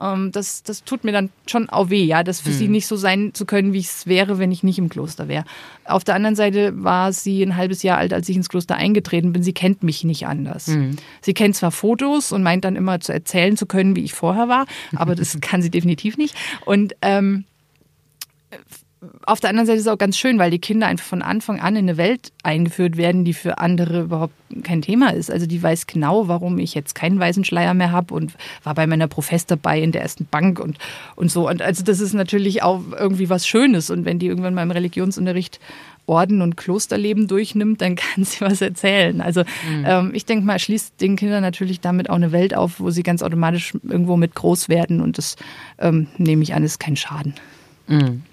[0.01, 2.57] Ähm, das, das tut mir dann schon auch weh, ja, das für hm.
[2.57, 5.43] sie nicht so sein zu können, wie es wäre, wenn ich nicht im Kloster wäre.
[5.86, 9.32] Auf der anderen Seite war sie ein halbes Jahr alt, als ich ins Kloster eingetreten
[9.32, 9.43] bin.
[9.43, 10.67] Sie kennt mich nicht anders.
[10.67, 10.97] Hm.
[11.21, 14.49] Sie kennt zwar Fotos und meint dann immer zu erzählen zu können, wie ich vorher
[14.49, 14.65] war,
[14.95, 16.36] aber das kann sie definitiv nicht.
[16.65, 17.45] Und ähm,
[19.26, 21.61] auf der anderen Seite ist es auch ganz schön, weil die Kinder einfach von Anfang
[21.61, 25.32] an in eine Welt eingeführt werden, die für andere überhaupt kein Thema ist.
[25.32, 28.88] Also die weiß genau, warum ich jetzt keinen weißen Schleier mehr habe und war bei
[28.88, 30.78] meiner Profess dabei in der ersten Bank und,
[31.15, 31.47] und so.
[31.47, 33.89] Und also das ist natürlich auch irgendwie was Schönes.
[33.89, 35.59] Und wenn die irgendwann mal im Religionsunterricht
[36.10, 39.22] Orden und Klosterleben durchnimmt, dann kann sie was erzählen.
[39.22, 39.86] Also mhm.
[39.86, 43.03] ähm, ich denke mal, schließt den Kindern natürlich damit auch eine Welt auf, wo sie
[43.03, 45.36] ganz automatisch irgendwo mit groß werden und das
[45.78, 47.36] ähm, nehme ich an, ist kein Schaden.
[47.88, 48.24] Mhm.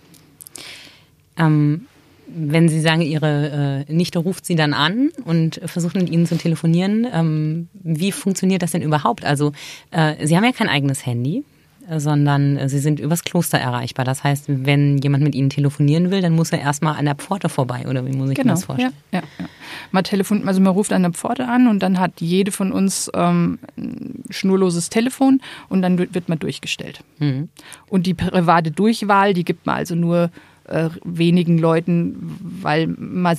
[1.39, 1.87] Ähm,
[2.29, 6.37] wenn Sie sagen, Ihre äh, Nichte ruft Sie dann an und versucht mit Ihnen zu
[6.37, 9.25] telefonieren, ähm, wie funktioniert das denn überhaupt?
[9.25, 9.53] Also
[9.93, 11.45] äh, Sie haben ja kein eigenes Handy
[11.97, 14.05] sondern sie sind übers Kloster erreichbar.
[14.05, 17.49] Das heißt, wenn jemand mit ihnen telefonieren will, dann muss er erstmal an der Pforte
[17.49, 18.93] vorbei, oder wie muss ich genau, mir das vorstellen?
[19.13, 19.47] Ja, ja, ja.
[19.93, 23.11] Man telefoniert, also man ruft an der Pforte an und dann hat jede von uns
[23.15, 27.01] ähm, ein schnurloses Telefon und dann wird man durchgestellt.
[27.19, 27.49] Mhm.
[27.89, 30.31] Und die private Durchwahl, die gibt man also nur
[30.69, 33.39] äh, wenigen Leuten, weil man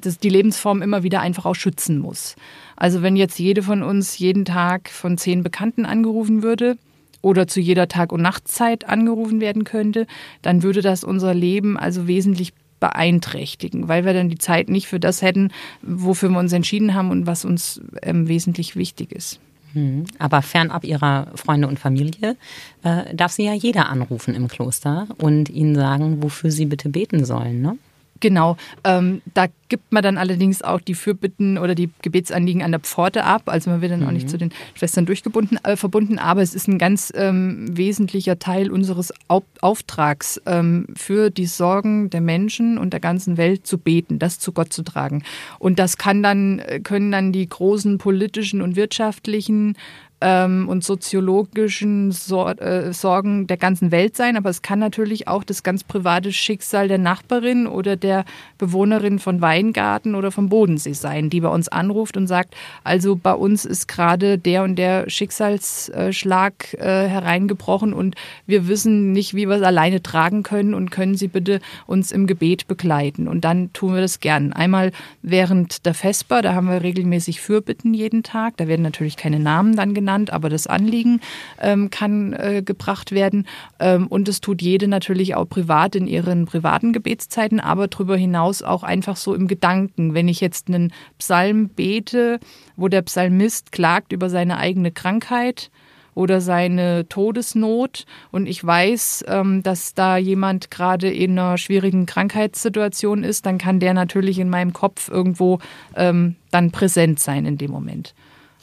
[0.00, 2.36] das, die Lebensform immer wieder einfach auch schützen muss.
[2.76, 6.76] Also wenn jetzt jede von uns jeden Tag von zehn Bekannten angerufen würde,
[7.22, 10.06] oder zu jeder Tag- und Nachtzeit angerufen werden könnte,
[10.42, 15.00] dann würde das unser Leben also wesentlich beeinträchtigen, weil wir dann die Zeit nicht für
[15.00, 15.50] das hätten,
[15.82, 19.40] wofür wir uns entschieden haben und was uns ähm, wesentlich wichtig ist.
[19.72, 20.04] Hm.
[20.18, 22.36] Aber fernab ihrer Freunde und Familie
[22.84, 27.24] äh, darf sie ja jeder anrufen im Kloster und ihnen sagen, wofür sie bitte beten
[27.24, 27.76] sollen, ne?
[28.20, 32.80] Genau, ähm, da gibt man dann allerdings auch die Fürbitten oder die Gebetsanliegen an der
[32.80, 33.42] Pforte ab.
[33.46, 34.06] Also man wird dann mhm.
[34.06, 34.30] auch nicht mhm.
[34.30, 39.12] zu den Schwestern durchgebunden, äh, verbunden, aber es ist ein ganz ähm, wesentlicher Teil unseres
[39.28, 44.38] Au Auftrags, ähm, für die Sorgen der Menschen und der ganzen Welt zu beten, das
[44.38, 45.24] zu Gott zu tragen.
[45.58, 49.76] Und das kann dann, äh, können dann die großen politischen und wirtschaftlichen
[50.20, 55.44] ähm, und soziologischen Sor äh, Sorgen der ganzen Welt sein, aber es kann natürlich auch
[55.44, 58.24] das ganz private Schicksal der Nachbarin oder der
[58.58, 63.32] Bewohnerin von Weingarten oder vom Bodensee sein, die bei uns anruft und sagt, also bei
[63.32, 68.16] uns ist gerade der und der Schicksalsschlag äh, hereingebrochen und
[68.46, 72.26] wir wissen nicht, wie wir es alleine tragen können und können Sie bitte uns im
[72.26, 73.28] Gebet begleiten.
[73.28, 74.52] Und dann tun wir das gern.
[74.52, 74.92] Einmal
[75.22, 79.76] während der Vesper, da haben wir regelmäßig Fürbitten jeden Tag, da werden natürlich keine Namen
[79.76, 81.20] dann genannt, genannt, aber das Anliegen
[81.60, 83.46] ähm, kann äh, gebracht werden.
[83.78, 88.62] Ähm, und es tut jede natürlich auch privat in ihren privaten Gebetszeiten, aber darüber hinaus
[88.62, 90.14] auch einfach so im Gedanken.
[90.14, 92.40] Wenn ich jetzt einen Psalm bete,
[92.76, 95.70] wo der Psalmist klagt über seine eigene Krankheit,
[96.14, 103.22] oder seine Todesnot und ich weiß, ähm, dass da jemand gerade in einer schwierigen Krankheitssituation
[103.22, 105.60] ist, dann kann der natürlich in meinem Kopf irgendwo
[105.94, 108.14] ähm, dann präsent sein in dem Moment.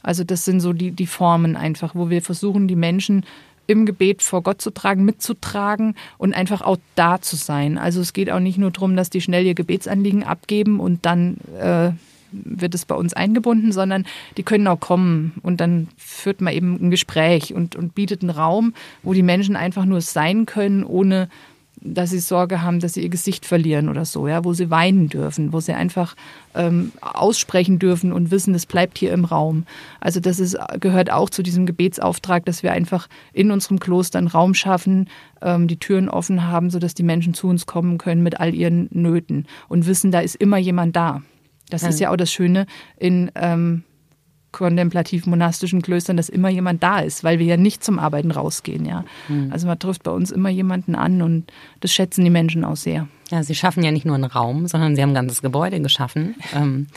[0.05, 3.25] Also das sind so die, die Formen einfach, wo wir versuchen, die Menschen
[3.67, 7.79] im Gebet vor Gott zu tragen, mitzutragen und einfach auch da zu sein.
[7.79, 11.37] Also es geht auch nicht nur darum, dass die schnell ihr Gebetsanliegen abgeben und dann
[11.59, 11.91] äh,
[12.31, 14.05] wird es bei uns eingebunden, sondern
[14.37, 18.29] die können auch kommen und dann führt man eben ein Gespräch und, und bietet einen
[18.29, 21.29] Raum, wo die Menschen einfach nur sein können, ohne
[21.85, 25.07] dass sie Sorge haben, dass sie ihr Gesicht verlieren oder so, ja, wo sie weinen
[25.07, 26.15] dürfen, wo sie einfach
[26.55, 29.65] ähm, aussprechen dürfen und wissen, es bleibt hier im Raum.
[29.99, 34.27] Also das ist, gehört auch zu diesem Gebetsauftrag, dass wir einfach in unserem Kloster einen
[34.27, 35.09] Raum schaffen,
[35.41, 38.89] ähm, die Türen offen haben, sodass die Menschen zu uns kommen können mit all ihren
[38.91, 41.21] Nöten und wissen, da ist immer jemand da.
[41.69, 41.89] Das ja.
[41.89, 42.65] ist ja auch das Schöne
[42.97, 43.83] in ähm,
[44.55, 48.85] kontemplativ-monastischen Klöstern, dass immer jemand da ist, weil wir ja nicht zum Arbeiten rausgehen.
[48.85, 49.03] Ja.
[49.27, 49.51] Mhm.
[49.51, 51.51] Also man trifft bei uns immer jemanden an und
[51.81, 53.07] das schätzen die Menschen auch sehr.
[53.31, 56.35] Ja, Sie schaffen ja nicht nur einen Raum, sondern Sie haben ein ganzes Gebäude geschaffen.
[56.55, 56.87] Ähm,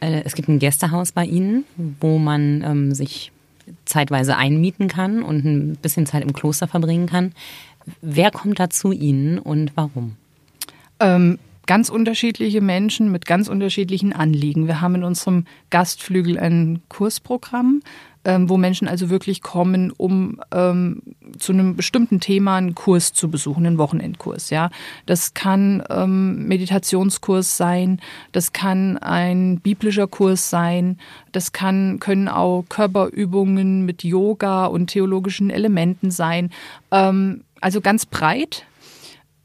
[0.00, 1.64] äh, es gibt ein Gästehaus bei Ihnen,
[2.00, 3.30] wo man ähm, sich
[3.84, 7.32] zeitweise einmieten kann und ein bisschen Zeit im Kloster verbringen kann.
[8.02, 10.16] Wer kommt da zu Ihnen und warum?
[11.00, 14.66] Ähm, ganz unterschiedliche Menschen mit ganz unterschiedlichen Anliegen.
[14.66, 17.80] Wir haben in unserem Gastflügel ein Kursprogramm,
[18.24, 21.02] ähm, wo Menschen also wirklich kommen, um ähm,
[21.38, 24.50] zu einem bestimmten Thema einen Kurs zu besuchen, einen Wochenendkurs.
[24.50, 24.70] Ja,
[25.06, 28.00] das kann ähm, Meditationskurs sein,
[28.32, 30.98] das kann ein biblischer Kurs sein,
[31.32, 36.50] das kann können auch Körperübungen mit Yoga und theologischen Elementen sein.
[36.90, 38.64] Ähm, also ganz breit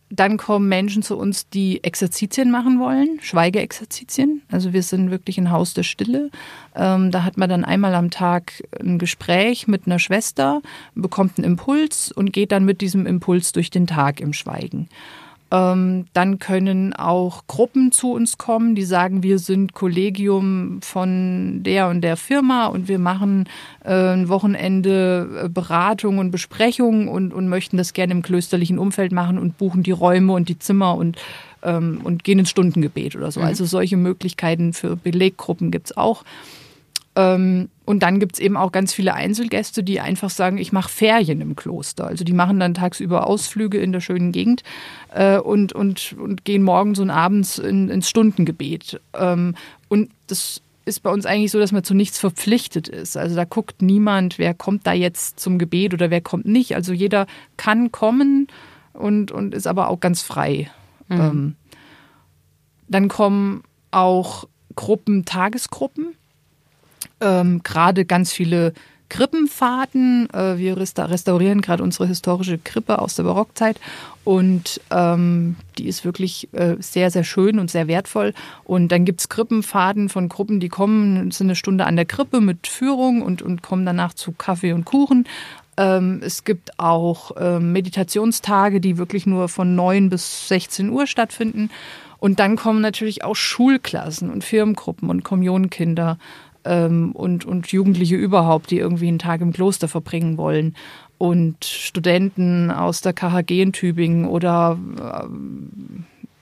[0.10, 4.42] dann kommen Menschen zu uns, die Exerzitien machen wollen, Schweigeexerzitien.
[4.52, 6.32] Also wir sind wirklich ein Haus der Stille.
[6.76, 10.62] Ähm, da hat man dann einmal am Tag ein Gespräch mit einer Schwester,
[10.96, 14.90] bekommt einen Impuls und geht dann mit diesem Impuls durch den Tag im Schweigen.
[15.52, 21.88] Ähm, dann können auch Gruppen zu uns kommen, die sagen, wir sind Kollegium von der
[21.88, 23.50] und der Firma und wir machen
[23.84, 29.12] äh, ein Wochenende äh, Beratung und Besprechung und, und möchten das gerne im klösterlichen Umfeld
[29.12, 31.18] machen und buchen die Räume und die Zimmer und
[31.64, 33.40] ähm, und gehen ins Stundengebet oder so.
[33.40, 33.48] Mhm.
[33.48, 36.24] Also solche Möglichkeiten für Beleggruppen gibt's auch.
[37.16, 40.90] Ähm, und dann gibt es eben auch ganz viele Einzelgäste, die einfach sagen, ich mache
[40.90, 42.06] Ferien im Kloster.
[42.06, 44.64] Also die machen dann tagsüber Ausflüge in der schönen Gegend
[45.14, 49.02] äh, und, und, und gehen morgens und abends in, ins Stundengebet.
[49.16, 49.56] Ähm,
[49.88, 53.18] und das ist bei uns eigentlich so, dass man zu nichts verpflichtet ist.
[53.18, 56.76] Also da guckt niemand, wer kommt da jetzt zum Gebet oder wer kommt nicht.
[56.76, 57.26] Also jeder
[57.58, 58.48] kann kommen
[58.94, 60.70] und, und ist aber auch ganz frei.
[61.08, 61.20] Mhm.
[61.20, 61.56] Ähm,
[62.88, 66.16] dann kommen auch Gruppen, Tagesgruppen
[67.22, 68.74] ähm, gerade ganz viele
[69.10, 70.30] Krippenfahrten.
[70.32, 73.80] Äh, wir restaurieren gerade unsere historische Krippe aus der Barockzeit
[74.24, 78.34] und ähm, die ist wirklich äh, sehr, sehr schön und sehr wertvoll.
[78.64, 82.40] Und dann gibt es Krippenfahrten von Gruppen, die kommen, sind eine Stunde an der Krippe
[82.40, 85.28] mit Führung und, und kommen danach zu Kaffee und Kuchen.
[85.78, 91.72] Ähm, es gibt auch ähm, Meditationstage, die wirklich nur von 9 bis 16 Uhr stattfinden.
[92.20, 96.20] Und dann kommen natürlich auch Schulklassen und Firmengruppen und Kommunionkinder
[96.66, 100.76] ähm, und, und Jugendliche überhaupt, die irgendwie einen Tag im Kloster verbringen wollen.
[101.18, 105.26] Und Studenten aus der KHG in Tübingen oder äh,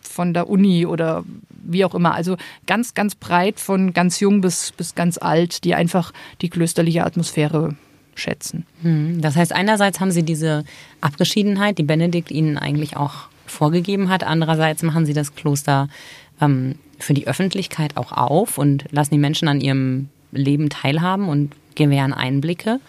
[0.01, 1.23] von der Uni oder
[1.63, 2.13] wie auch immer.
[2.13, 7.05] Also ganz, ganz breit von ganz jung bis, bis ganz alt, die einfach die klösterliche
[7.05, 7.75] Atmosphäre
[8.15, 8.65] schätzen.
[8.81, 10.63] Hm, das heißt, einerseits haben Sie diese
[11.01, 14.23] Abgeschiedenheit, die Benedikt Ihnen eigentlich auch vorgegeben hat.
[14.23, 15.87] Andererseits machen Sie das Kloster
[16.41, 21.53] ähm, für die Öffentlichkeit auch auf und lassen die Menschen an ihrem Leben teilhaben und
[21.75, 22.79] gewähren Einblicke.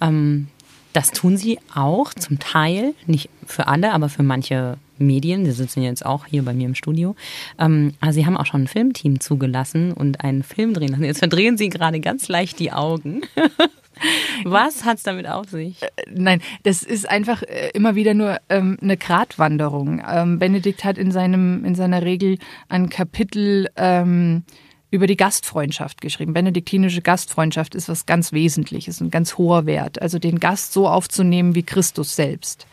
[0.00, 0.48] Ähm,
[0.92, 5.44] das tun sie auch zum Teil, nicht für alle, aber für manche Medien.
[5.44, 7.14] Sie sitzen jetzt auch hier bei mir im Studio.
[7.58, 11.04] Ähm, aber sie haben auch schon ein Filmteam zugelassen und einen Film drehen lassen.
[11.04, 13.22] Jetzt verdrehen sie gerade ganz leicht die Augen.
[14.44, 15.82] Was hat es damit auf sich?
[15.82, 20.02] Äh, nein, das ist einfach äh, immer wieder nur ähm, eine Gratwanderung.
[20.06, 22.38] Ähm, Benedikt hat in seinem in seiner Regel
[22.68, 24.44] ein Kapitel ähm,
[24.90, 26.32] über die Gastfreundschaft geschrieben.
[26.32, 30.00] Benediktinische Gastfreundschaft ist was ganz Wesentliches, ein ganz hoher Wert.
[30.00, 32.66] Also den Gast so aufzunehmen wie Christus selbst.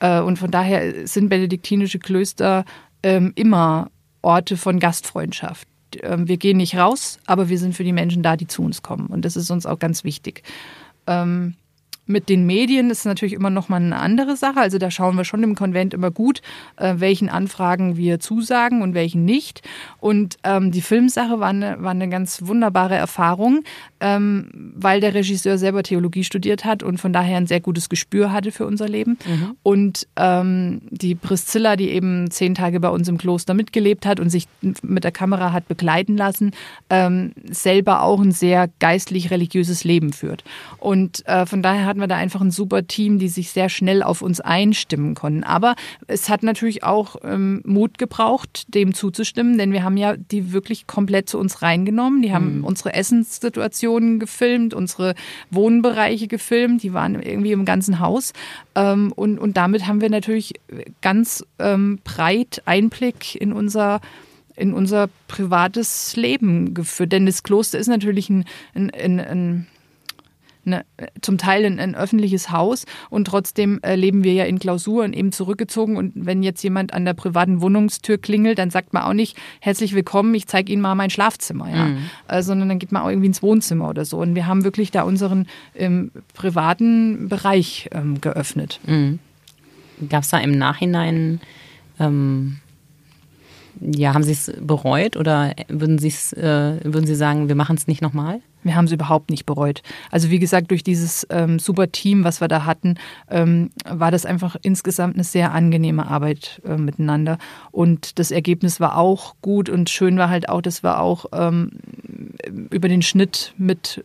[0.00, 2.64] Äh, und von daher sind benediktinische Klöster
[3.02, 3.90] ähm, immer
[4.22, 5.68] Orte von Gastfreundschaft.
[6.02, 8.82] Ähm, wir gehen nicht raus, aber wir sind für die Menschen da, die zu uns
[8.82, 9.06] kommen.
[9.06, 10.42] Und das ist uns auch ganz wichtig.
[11.06, 11.54] Ähm,
[12.06, 14.60] mit den Medien ist natürlich immer noch mal eine andere Sache.
[14.60, 16.42] Also da schauen wir schon im Konvent immer gut,
[16.76, 19.62] äh, welchen Anfragen wir zusagen und welchen nicht.
[20.00, 23.64] Und ähm, die Filmsache war eine, war eine ganz wunderbare Erfahrung,
[24.00, 28.32] ähm, weil der Regisseur selber Theologie studiert hat und von daher ein sehr gutes Gespür
[28.32, 29.18] hatte für unser Leben.
[29.26, 29.56] Mhm.
[29.62, 34.28] Und ähm, die Priscilla, die eben zehn Tage bei uns im Kloster mitgelebt hat und
[34.28, 34.46] sich
[34.82, 36.52] mit der Kamera hat begleiten lassen,
[36.90, 40.44] ähm, selber auch ein sehr geistlich-religiöses Leben führt.
[40.78, 43.68] Und äh, von daher hat hatten wir da einfach ein super Team, die sich sehr
[43.68, 45.44] schnell auf uns einstimmen konnten.
[45.44, 45.76] Aber
[46.08, 50.88] es hat natürlich auch ähm, Mut gebraucht, dem zuzustimmen, denn wir haben ja die wirklich
[50.88, 52.20] komplett zu uns reingenommen.
[52.20, 52.64] Die haben mhm.
[52.64, 55.14] unsere Essenssituationen gefilmt, unsere
[55.52, 58.32] Wohnbereiche gefilmt, die waren irgendwie im ganzen Haus.
[58.74, 60.54] Ähm, und, und damit haben wir natürlich
[61.00, 64.00] ganz ähm, breit Einblick in unser
[64.56, 67.10] in unser privates Leben geführt.
[67.10, 69.66] Denn das Kloster ist natürlich ein, ein, ein, ein
[70.66, 70.84] eine,
[71.20, 75.32] zum Teil ein, ein, öffentliches Haus und trotzdem äh, leben wir ja in Klausuren eben
[75.32, 75.96] zurückgezogen.
[75.96, 79.94] Und wenn jetzt jemand an der privaten Wohnungstür klingelt, dann sagt man auch nicht herzlich
[79.94, 81.98] willkommen, ich zeige Ihnen mal mein Schlafzimmer, ja, mhm.
[82.28, 84.18] äh, sondern dann geht man auch irgendwie ins Wohnzimmer oder so.
[84.18, 88.80] Und wir haben wirklich da unseren ähm, privaten Bereich ähm, geöffnet.
[88.86, 89.18] Mhm.
[90.08, 91.40] Gab es da im Nachhinein
[92.00, 92.58] ähm
[93.80, 98.02] ja, haben Sie es bereut oder würden, äh, würden Sie sagen, wir machen es nicht
[98.02, 98.40] nochmal?
[98.62, 99.82] Wir haben es überhaupt nicht bereut.
[100.10, 102.96] Also wie gesagt, durch dieses ähm, super Team, was wir da hatten,
[103.30, 107.38] ähm, war das einfach insgesamt eine sehr angenehme Arbeit äh, miteinander.
[107.70, 111.72] Und das Ergebnis war auch gut und schön war halt auch, dass wir auch ähm,
[112.70, 114.02] über den Schnitt mit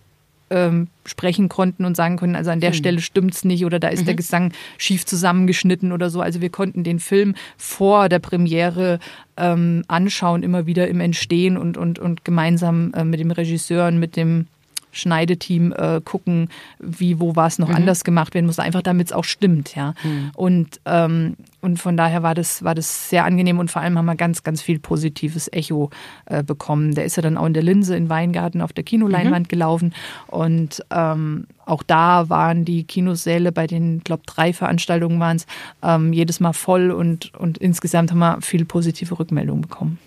[0.49, 2.75] ähm, sprechen konnten und sagen konnten, also an der mhm.
[2.75, 4.05] Stelle stimmt's nicht oder da ist mhm.
[4.05, 6.21] der Gesang schief zusammengeschnitten oder so.
[6.21, 8.99] Also wir konnten den Film vor der Premiere
[9.37, 13.99] ähm, anschauen, immer wieder im Entstehen und, und, und gemeinsam äh, mit dem Regisseur und
[13.99, 14.47] mit dem
[14.91, 17.75] Schneideteam äh, gucken, wie, wo war es noch mhm.
[17.75, 19.93] anders gemacht werden muss, einfach damit es auch stimmt, ja.
[20.03, 20.31] Mhm.
[20.35, 24.05] Und, ähm, und von daher war das, war das sehr angenehm und vor allem haben
[24.05, 25.89] wir ganz, ganz viel positives Echo
[26.25, 26.95] äh, bekommen.
[26.95, 29.49] Der ist ja dann auch in der Linse in Weingarten auf der Kinoleinwand mhm.
[29.49, 29.93] gelaufen
[30.27, 35.45] und ähm, auch da waren die Kinosäle bei den, glaube drei Veranstaltungen waren es,
[35.83, 39.99] ähm, jedes Mal voll und, und insgesamt haben wir viel positive Rückmeldungen bekommen.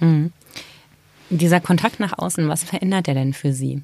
[0.00, 0.32] Mhm.
[1.30, 3.82] Dieser Kontakt nach außen, was verändert er denn für Sie?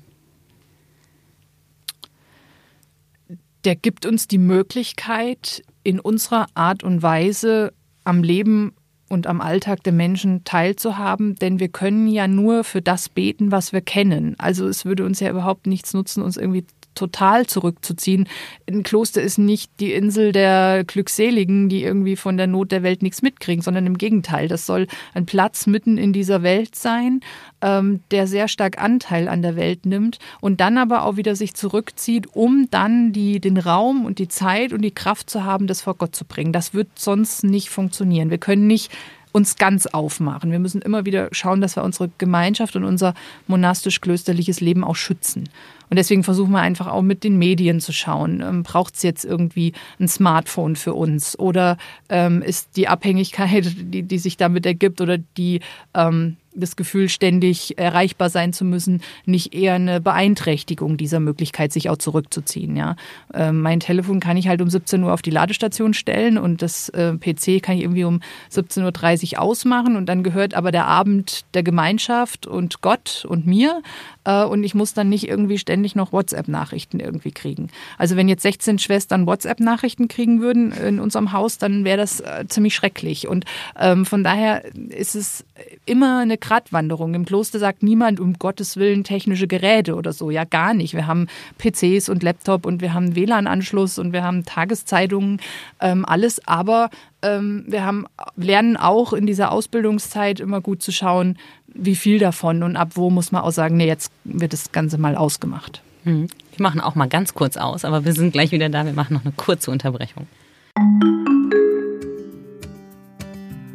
[3.64, 7.72] Der gibt uns die Möglichkeit, in unserer Art und Weise
[8.04, 8.72] am Leben
[9.08, 13.72] und am Alltag der Menschen teilzuhaben, denn wir können ja nur für das beten, was
[13.72, 14.34] wir kennen.
[14.38, 18.28] Also es würde uns ja überhaupt nichts nutzen, uns irgendwie total zurückzuziehen.
[18.68, 23.02] Ein Kloster ist nicht die Insel der Glückseligen, die irgendwie von der Not der Welt
[23.02, 24.48] nichts mitkriegen, sondern im Gegenteil.
[24.48, 27.20] Das soll ein Platz mitten in dieser Welt sein,
[27.60, 31.54] ähm, der sehr stark Anteil an der Welt nimmt und dann aber auch wieder sich
[31.54, 35.82] zurückzieht, um dann die, den Raum und die Zeit und die Kraft zu haben, das
[35.82, 36.52] vor Gott zu bringen.
[36.52, 38.30] Das wird sonst nicht funktionieren.
[38.30, 38.90] Wir können nicht
[39.32, 40.52] uns ganz aufmachen.
[40.52, 43.14] Wir müssen immer wieder schauen, dass wir unsere Gemeinschaft und unser
[43.48, 45.48] monastisch-klösterliches Leben auch schützen.
[45.92, 48.40] Und deswegen versuchen wir einfach auch mit den Medien zu schauen.
[48.40, 51.38] Ähm, Braucht es jetzt irgendwie ein Smartphone für uns?
[51.38, 51.76] Oder
[52.08, 55.60] ähm, ist die Abhängigkeit, die, die sich damit ergibt oder die
[55.92, 61.88] ähm, das Gefühl, ständig erreichbar sein zu müssen, nicht eher eine Beeinträchtigung dieser Möglichkeit, sich
[61.90, 62.76] auch zurückzuziehen.
[62.76, 62.96] Ja,
[63.32, 66.88] äh, mein Telefon kann ich halt um 17 Uhr auf die Ladestation stellen und das
[66.90, 68.20] äh, PC kann ich irgendwie um
[68.52, 73.82] 17.30 Uhr ausmachen und dann gehört aber der Abend der Gemeinschaft und Gott und mir
[74.24, 77.68] äh, und ich muss dann nicht irgendwie ständig noch WhatsApp-Nachrichten irgendwie kriegen.
[77.98, 82.44] Also wenn jetzt 16 Schwestern WhatsApp-Nachrichten kriegen würden in unserem Haus, dann wäre das äh,
[82.48, 83.44] ziemlich schrecklich und
[83.78, 85.44] ähm, von daher ist es
[85.86, 87.14] immer eine Gratwanderung.
[87.14, 90.30] Im Kloster sagt niemand um Gottes Willen technische Geräte oder so.
[90.30, 90.92] Ja, gar nicht.
[90.92, 95.40] Wir haben PCs und Laptop und wir haben WLAN-Anschluss und wir haben Tageszeitungen,
[95.80, 96.46] ähm, alles.
[96.46, 96.90] Aber
[97.22, 98.04] ähm, wir haben,
[98.36, 101.38] lernen auch in dieser Ausbildungszeit immer gut zu schauen,
[101.74, 104.98] wie viel davon und ab wo muss man auch sagen, nee, jetzt wird das Ganze
[104.98, 105.80] mal ausgemacht.
[106.04, 106.26] Hm.
[106.56, 108.84] Wir machen auch mal ganz kurz aus, aber wir sind gleich wieder da.
[108.84, 110.26] Wir machen noch eine kurze Unterbrechung.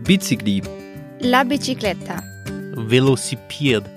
[0.04, 0.62] Bicicli.
[1.20, 2.37] La bicicletta.
[2.78, 3.90] Velocipede.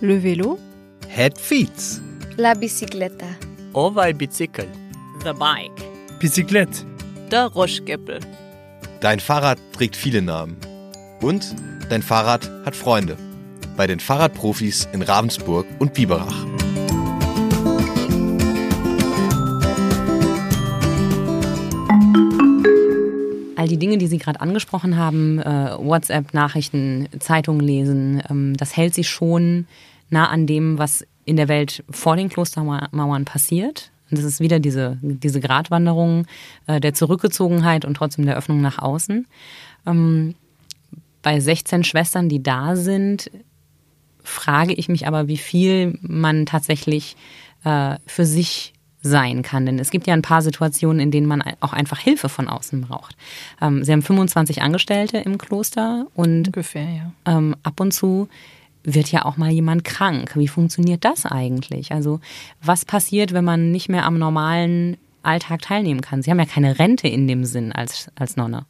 [0.00, 0.58] Le vélo.
[1.06, 2.00] Het fiets.
[2.36, 3.26] La bicicletta.
[3.72, 4.68] Oval bicycle.
[5.22, 5.84] The Bike.
[6.18, 6.86] Bicyclette.
[7.30, 8.20] Der Roschgeppel.
[9.00, 10.56] Dein Fahrrad trägt viele Namen.
[11.20, 11.54] Und
[11.90, 13.16] dein Fahrrad hat Freunde.
[13.76, 16.51] Bei den Fahrradprofis in Ravensburg und Biberach.
[23.62, 28.76] All die Dinge, die Sie gerade angesprochen haben, äh, WhatsApp, Nachrichten, Zeitungen lesen, ähm, das
[28.76, 29.68] hält Sie schon
[30.10, 33.92] nah an dem, was in der Welt vor den Klostermauern passiert.
[34.10, 36.26] Und das ist wieder diese, diese Gratwanderung
[36.66, 39.28] äh, der Zurückgezogenheit und trotzdem der Öffnung nach außen.
[39.86, 40.34] Ähm,
[41.22, 43.30] bei 16 Schwestern, die da sind,
[44.24, 47.14] frage ich mich aber, wie viel man tatsächlich
[47.62, 48.72] äh, für sich
[49.02, 49.66] sein kann.
[49.66, 52.82] Denn es gibt ja ein paar Situationen, in denen man auch einfach Hilfe von außen
[52.82, 53.16] braucht.
[53.60, 57.12] Ähm, Sie haben 25 Angestellte im Kloster und Ungefähr, ja.
[57.26, 58.28] ähm, ab und zu
[58.84, 60.32] wird ja auch mal jemand krank.
[60.34, 61.92] Wie funktioniert das eigentlich?
[61.92, 62.20] Also
[62.62, 66.22] was passiert, wenn man nicht mehr am normalen Alltag teilnehmen kann?
[66.22, 68.66] Sie haben ja keine Rente in dem Sinn als, als Nonne.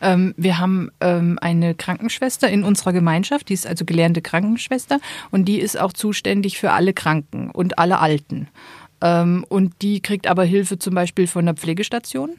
[0.00, 4.98] Ähm, wir haben ähm, eine Krankenschwester in unserer Gemeinschaft, die ist also gelernte Krankenschwester
[5.30, 8.48] und die ist auch zuständig für alle Kranken und alle Alten.
[9.00, 12.36] Ähm, und die kriegt aber Hilfe zum Beispiel von der Pflegestation.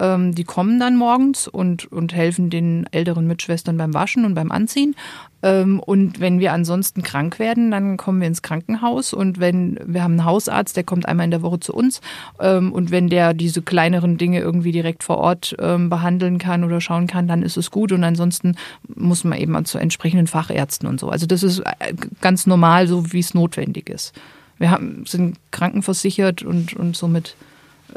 [0.00, 4.52] Ähm, die kommen dann morgens und, und helfen den älteren Mitschwestern beim Waschen und beim
[4.52, 4.94] Anziehen.
[5.42, 9.12] Ähm, und wenn wir ansonsten krank werden, dann kommen wir ins Krankenhaus.
[9.12, 12.00] Und wenn wir haben einen Hausarzt, der kommt einmal in der Woche zu uns.
[12.38, 16.80] Ähm, und wenn der diese kleineren Dinge irgendwie direkt vor Ort ähm, behandeln kann oder
[16.80, 17.90] schauen kann, dann ist es gut.
[17.92, 18.56] Und ansonsten
[18.94, 21.08] muss man eben zu entsprechenden Fachärzten und so.
[21.08, 24.14] Also das ist äh, ganz normal, so wie es notwendig ist.
[24.58, 27.36] Wir haben, sind krankenversichert und, und somit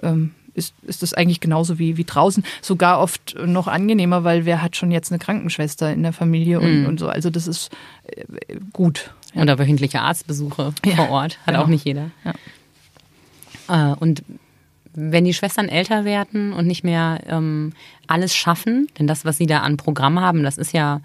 [0.03, 2.43] ähm, ist, ist das eigentlich genauso wie, wie draußen.
[2.61, 6.81] Sogar oft noch angenehmer, weil wer hat schon jetzt eine Krankenschwester in der Familie und,
[6.81, 6.85] Mhm.
[6.87, 7.07] und so.
[7.07, 7.69] Also das ist
[8.07, 8.25] äh,
[8.73, 9.11] gut.
[9.33, 9.43] Ja.
[9.43, 11.37] Oder wöchentliche Arztbesuche Ja, vor Ort.
[11.45, 11.63] Hat genau.
[11.63, 12.11] auch nicht jeder.
[13.69, 14.23] Äh, und
[14.93, 17.71] wenn die Schwestern älter werden und nicht mehr ähm,
[18.07, 20.99] alles schaffen, denn das, was sie da an Programm haben, das ist ja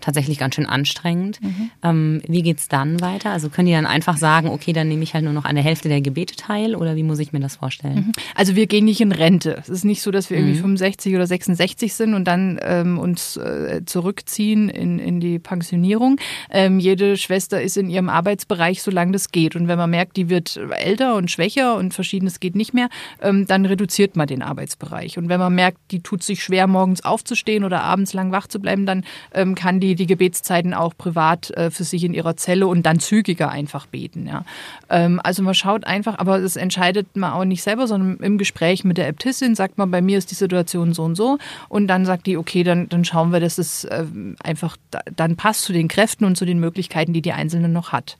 [0.00, 1.40] tatsächlich ganz schön anstrengend.
[1.42, 1.70] Mhm.
[1.82, 3.30] Ähm, wie geht's dann weiter?
[3.30, 5.64] Also können die dann einfach sagen, okay, dann nehme ich halt nur noch an der
[5.64, 8.12] Hälfte der Gebete teil oder wie muss ich mir das vorstellen?
[8.34, 9.56] Also wir gehen nicht in Rente.
[9.60, 13.36] Es ist nicht so, dass wir irgendwie 65 oder 66 sind und dann ähm, uns
[13.36, 16.18] äh, zurückziehen in, in die Pensionierung.
[16.50, 19.56] Ähm, jede Schwester ist in ihrem Arbeitsbereich, solange das geht.
[19.56, 22.88] Und wenn man merkt, die wird älter und schwächer und verschiedenes geht nicht mehr,
[23.20, 25.18] ähm, dann reduziert man den Arbeitsbereich.
[25.18, 28.60] Und wenn man merkt, die tut sich schwer, morgens aufzustehen oder abends lang wach zu
[28.60, 32.66] bleiben, dann ähm, kann die die Gebetszeiten auch privat äh, für sich in ihrer Zelle
[32.66, 34.26] und dann zügiger einfach beten.
[34.26, 34.44] Ja.
[34.88, 38.84] Ähm, also man schaut einfach, aber das entscheidet man auch nicht selber, sondern im Gespräch
[38.84, 41.38] mit der Äbtissin sagt man, bei mir ist die Situation so und so
[41.68, 44.04] und dann sagt die, okay, dann, dann schauen wir, dass es äh,
[44.42, 47.92] einfach da, dann passt zu den Kräften und zu den Möglichkeiten, die die Einzelne noch
[47.92, 48.16] hat.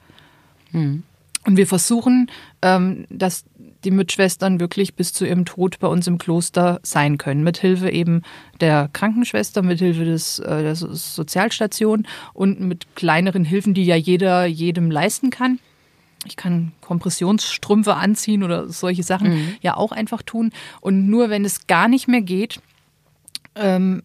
[1.47, 2.31] Und wir versuchen,
[2.63, 3.45] ähm, dass
[3.85, 7.43] die Mitschwestern wirklich bis zu ihrem Tod bei uns im Kloster sein können.
[7.45, 8.23] Mithilfe eben
[8.61, 14.45] der Krankenschwester, mithilfe des, äh, der So- Sozialstation und mit kleineren Hilfen, die ja jeder
[14.47, 15.59] jedem leisten kann.
[16.27, 20.53] Ich kann Kompressionsstrümpfe anziehen oder solche Sachen ja auch einfach tun.
[20.83, 22.61] Und nur wenn es gar nicht mehr geht,
[23.55, 24.03] ähm,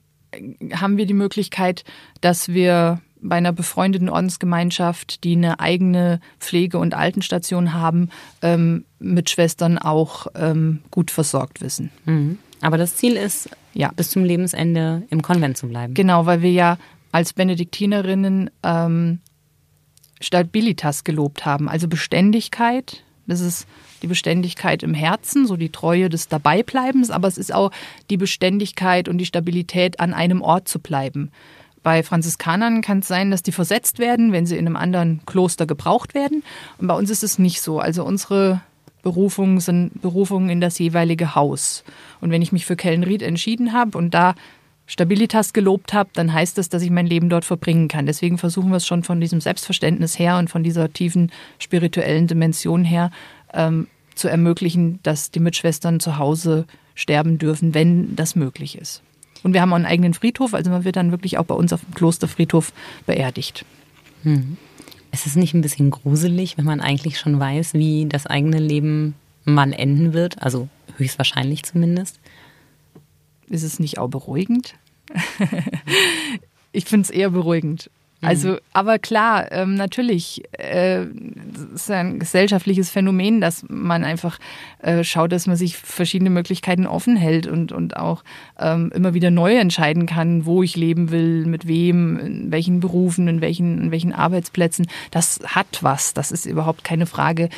[0.73, 1.84] haben wir die Möglichkeit,
[2.21, 8.09] dass wir bei einer befreundeten Ordensgemeinschaft, die eine eigene Pflege- und Altenstation haben,
[8.41, 11.91] ähm, mit Schwestern auch ähm, gut versorgt wissen.
[12.05, 12.38] Mhm.
[12.61, 13.91] Aber das Ziel ist, Ja.
[13.95, 15.93] bis zum Lebensende im Konvent zu bleiben.
[15.93, 16.78] Genau, weil wir ja
[17.11, 19.19] als Benediktinerinnen ähm,
[20.21, 23.03] Stabilitas gelobt haben, also Beständigkeit.
[23.28, 23.67] Das ist
[24.01, 27.71] die Beständigkeit im Herzen, so die Treue des Dabeibleibens, aber es ist auch
[28.09, 31.32] die Beständigkeit und die Stabilität, an einem Ort zu bleiben.
[31.86, 35.68] Bei Franziskanern kann es sein, dass die versetzt werden, wenn sie in einem anderen Kloster
[35.68, 36.42] gebraucht werden.
[36.80, 37.80] Und bei uns ist es nicht so.
[37.80, 38.62] Also unsere
[39.04, 41.84] Berufungen sind Berufungen in das jeweilige Haus.
[42.22, 44.34] Und wenn ich mich für Kellenried entschieden habe und da
[44.88, 48.08] Stabilitas gelobt habe, dann heißt das, dass ich mein Leben dort verbringen kann.
[48.08, 52.84] Deswegen versuchen wir es schon von diesem Selbstverständnis her und von dieser tiefen spirituellen Dimension
[52.84, 53.12] her
[53.54, 56.66] ähm, zu ermöglichen, dass die Mitschwestern zu Hause
[56.96, 59.04] sterben dürfen, wenn das möglich ist.
[59.46, 61.72] Und wir haben auch einen eigenen Friedhof, also man wird dann wirklich auch bei uns
[61.72, 62.74] auf dem Klosterfriedhof
[63.06, 63.64] beerdigt.
[64.24, 64.58] Hm.
[65.12, 69.14] Ist es nicht ein bisschen gruselig, wenn man eigentlich schon weiß, wie das eigene Leben
[69.43, 70.41] mal enden wird?
[70.41, 70.68] Also
[70.98, 72.20] höchstwahrscheinlich zumindest.
[73.48, 74.74] Ist es nicht auch beruhigend?
[76.72, 77.91] ich finde es eher beruhigend.
[78.28, 81.05] Also, aber klar, ähm, natürlich äh,
[81.73, 84.39] ist ein gesellschaftliches Phänomen, dass man einfach
[84.80, 88.23] äh, schaut, dass man sich verschiedene Möglichkeiten offen hält und, und auch
[88.59, 93.28] ähm, immer wieder neu entscheiden kann, wo ich leben will, mit wem, in welchen Berufen,
[93.28, 94.88] in welchen, in welchen Arbeitsplätzen.
[95.11, 97.49] Das hat was, das ist überhaupt keine Frage.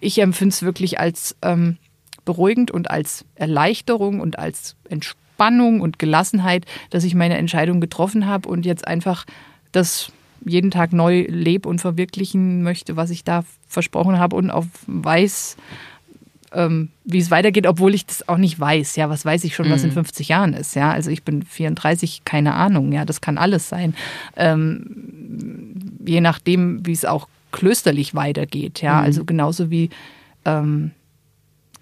[0.00, 1.78] Ich empfinde es wirklich als ähm,
[2.26, 8.48] beruhigend und als Erleichterung und als Entspannung und Gelassenheit, dass ich meine Entscheidung getroffen habe
[8.48, 9.24] und jetzt einfach
[9.72, 10.12] das
[10.44, 15.56] jeden Tag neu lebe und verwirklichen möchte, was ich da versprochen habe und auch weiß,
[16.52, 18.96] ähm, wie es weitergeht, obwohl ich das auch nicht weiß.
[18.96, 20.76] Ja, was weiß ich schon, was in 50 Jahren ist?
[20.76, 22.92] Ja, also ich bin 34, keine Ahnung.
[22.92, 23.94] Ja, das kann alles sein.
[24.36, 28.82] Ähm, je nachdem, wie es auch klösterlich weitergeht.
[28.82, 29.90] Ja, also genauso wie
[30.44, 30.92] ähm,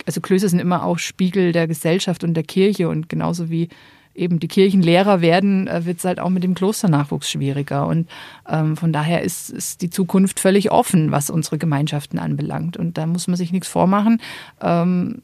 [0.06, 3.68] also Klöster sind immer auch Spiegel der Gesellschaft und der Kirche und genauso wie
[4.14, 7.86] eben die Kirchen leerer werden, äh, wird es halt auch mit dem Klosternachwuchs schwieriger.
[7.86, 8.08] Und
[8.48, 12.76] ähm, von daher ist, ist die Zukunft völlig offen, was unsere Gemeinschaften anbelangt.
[12.76, 14.20] Und da muss man sich nichts vormachen.
[14.60, 15.22] Ähm,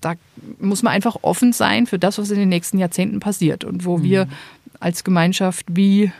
[0.00, 0.14] da
[0.60, 4.02] muss man einfach offen sein für das, was in den nächsten Jahrzehnten passiert und wo
[4.02, 4.28] wir
[4.78, 6.12] als Gemeinschaft wie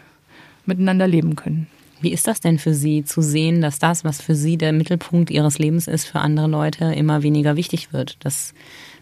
[0.65, 1.67] miteinander leben können.
[2.01, 5.31] Wie ist das denn für Sie zu sehen, dass das, was für Sie der Mittelpunkt
[5.31, 8.17] Ihres Lebens ist, für andere Leute immer weniger wichtig wird?
[8.21, 8.53] Dass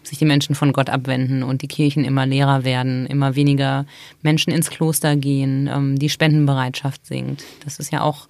[0.07, 3.85] sich die Menschen von Gott abwenden und die Kirchen immer leerer werden, immer weniger
[4.21, 7.43] Menschen ins Kloster gehen, ähm, die Spendenbereitschaft sinkt.
[7.63, 8.27] Das ist ja auch,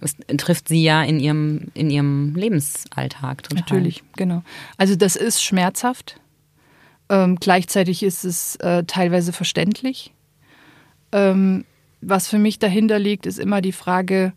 [0.00, 3.60] es trifft Sie ja in Ihrem, in Ihrem Lebensalltag total.
[3.60, 4.42] Natürlich, genau.
[4.76, 6.20] Also das ist schmerzhaft.
[7.08, 10.12] Ähm, gleichzeitig ist es äh, teilweise verständlich.
[11.12, 11.64] Ähm,
[12.00, 14.32] was für mich dahinter liegt, ist immer die Frage,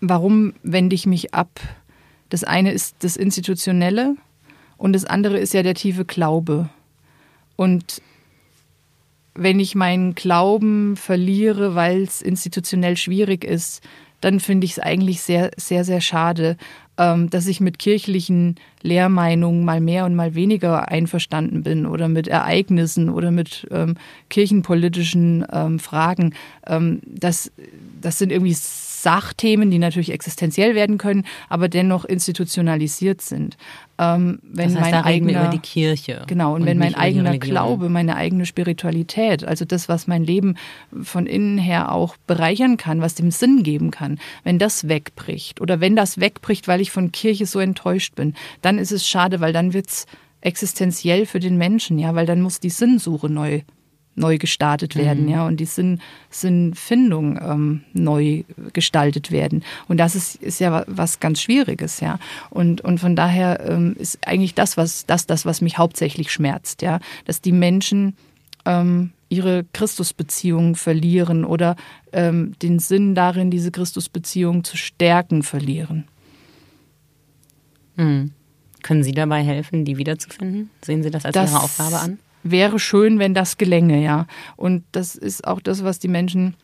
[0.00, 1.60] warum wende ich mich ab?
[2.28, 4.16] Das eine ist das Institutionelle
[4.78, 6.70] und das andere ist ja der tiefe Glaube.
[7.56, 8.00] Und
[9.34, 13.82] wenn ich meinen Glauben verliere, weil es institutionell schwierig ist,
[14.20, 16.56] dann finde ich es eigentlich sehr, sehr, sehr schade,
[16.96, 22.26] ähm, dass ich mit kirchlichen Lehrmeinungen mal mehr und mal weniger einverstanden bin oder mit
[22.26, 23.96] Ereignissen oder mit ähm,
[24.28, 26.34] kirchenpolitischen ähm, Fragen.
[26.66, 27.52] Ähm, das,
[28.00, 28.56] das sind irgendwie
[29.02, 33.56] Sachthemen, die natürlich existenziell werden können, aber dennoch institutionalisiert sind.
[33.98, 36.22] Ähm, wenn Das heißt, mein eigener, über die Kirche.
[36.26, 37.38] Genau, und, und wenn mein eigener.
[37.38, 40.56] Glaube, meine eigene Spiritualität, also das, was mein Leben
[41.02, 45.80] von innen her auch bereichern kann, was dem Sinn geben kann, wenn das wegbricht oder
[45.80, 49.52] wenn das wegbricht, weil ich von Kirche so enttäuscht bin, dann ist es schade, weil
[49.52, 50.06] dann wird's
[50.40, 53.62] existenziell für den Menschen, ja, weil dann muss die Sinnsuche neu
[54.18, 55.30] neu gestartet werden, Mhm.
[55.30, 56.00] ja, und die Sinn,
[56.30, 58.42] Sinnfindung ähm, neu
[58.72, 59.62] gestaltet werden.
[59.88, 62.18] Und das ist, ist ja wa- was ganz Schwieriges, ja.
[62.50, 66.82] Und, und von daher ähm, ist eigentlich das, was, das, das, was mich hauptsächlich schmerzt,
[66.82, 68.16] ja, dass die Menschen
[68.66, 71.76] ähm, ihre Christusbeziehung verlieren oder
[72.12, 76.04] ähm, den Sinn darin, diese Christusbeziehung zu stärken, verlieren.
[77.96, 78.32] Hm.
[78.82, 80.70] Können Sie dabei helfen, die wiederzufinden?
[80.82, 82.18] Sehen Sie das als Das Ihre Aufgabe an?
[82.42, 84.26] Wäre schön, wenn das gelänge, ja.
[84.56, 86.54] Und das ist auch das, was die Menschen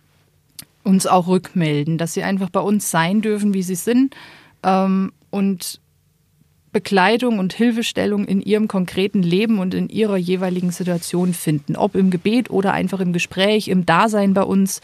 [0.82, 4.14] uns auch rückmelden, dass sie einfach bei uns sein dürfen, wie sie sind
[4.62, 5.80] ähm, und
[6.74, 11.76] Bekleidung und Hilfestellung in ihrem konkreten Leben und in ihrer jeweiligen Situation finden.
[11.76, 14.80] Ob im Gebet oder einfach im Gespräch, im Dasein bei uns,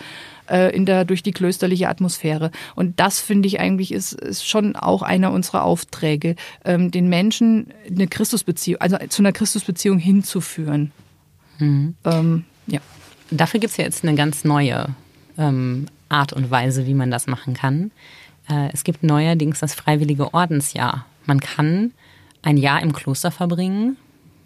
[0.48, 2.52] äh, in der, durch die klösterliche Atmosphäre.
[2.76, 7.72] Und das finde ich eigentlich ist, ist schon auch einer unserer Aufträge, ähm, den Menschen
[7.88, 10.92] eine Christusbeziehung, also zu einer Christusbeziehung hinzuführen.
[12.04, 12.78] Ähm, ja.
[13.32, 14.94] Dafür gibt es ja jetzt eine ganz neue
[15.36, 17.90] ähm, Art und Weise, wie man das machen kann.
[18.48, 21.04] Äh, es gibt neuerdings das freiwillige Ordensjahr.
[21.30, 21.92] Man kann
[22.42, 23.96] ein Jahr im Kloster verbringen,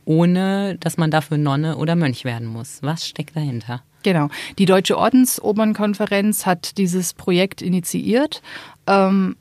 [0.04, 2.80] ohne dass man dafür Nonne oder Mönch werden muss.
[2.82, 3.82] Was steckt dahinter?
[4.02, 4.28] Genau.
[4.58, 8.42] Die Deutsche Ordensobernkonferenz hat dieses Projekt initiiert.
[8.86, 9.36] Ähm,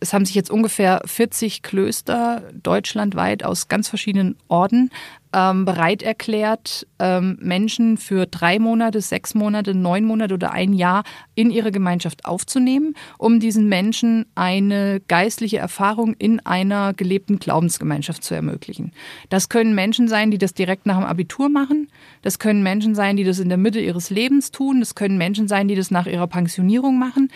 [0.00, 4.90] es haben sich jetzt ungefähr 40 Klöster deutschlandweit aus ganz verschiedenen Orden
[5.32, 11.02] ähm, bereit erklärt, ähm, Menschen für drei Monate, sechs Monate, neun Monate oder ein Jahr
[11.34, 18.34] in ihre Gemeinschaft aufzunehmen, um diesen Menschen eine geistliche Erfahrung in einer gelebten Glaubensgemeinschaft zu
[18.34, 18.92] ermöglichen.
[19.30, 21.88] Das können Menschen sein, die das direkt nach dem Abitur machen.
[22.22, 24.80] Das können Menschen sein, die das in der Mitte ihres Lebens tun.
[24.80, 27.30] Das können Menschen sein, die das nach ihrer Pensionierung machen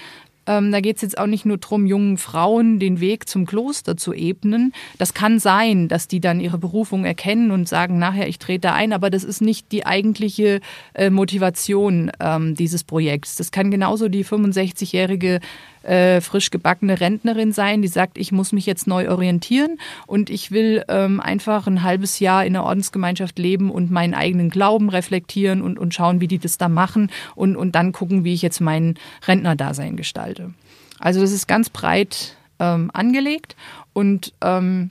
[0.46, 3.96] Ähm, da geht es jetzt auch nicht nur darum, jungen Frauen den Weg zum Kloster
[3.96, 4.72] zu ebnen.
[4.98, 8.92] Das kann sein, dass die dann ihre Berufung erkennen und sagen, nachher ich trete ein,
[8.92, 10.60] aber das ist nicht die eigentliche
[10.94, 13.36] äh, Motivation ähm, dieses Projekts.
[13.36, 15.40] Das kann genauso die 65-jährige
[15.82, 20.50] äh, frisch gebackene Rentnerin sein, die sagt, ich muss mich jetzt neu orientieren und ich
[20.50, 25.62] will ähm, einfach ein halbes Jahr in der Ordensgemeinschaft leben und meinen eigenen Glauben reflektieren
[25.62, 28.60] und, und schauen, wie die das da machen und, und dann gucken, wie ich jetzt
[28.60, 28.94] mein
[29.26, 30.52] Rentnerdasein gestalte.
[30.98, 33.56] Also das ist ganz breit ähm, angelegt
[33.92, 34.90] und ähm,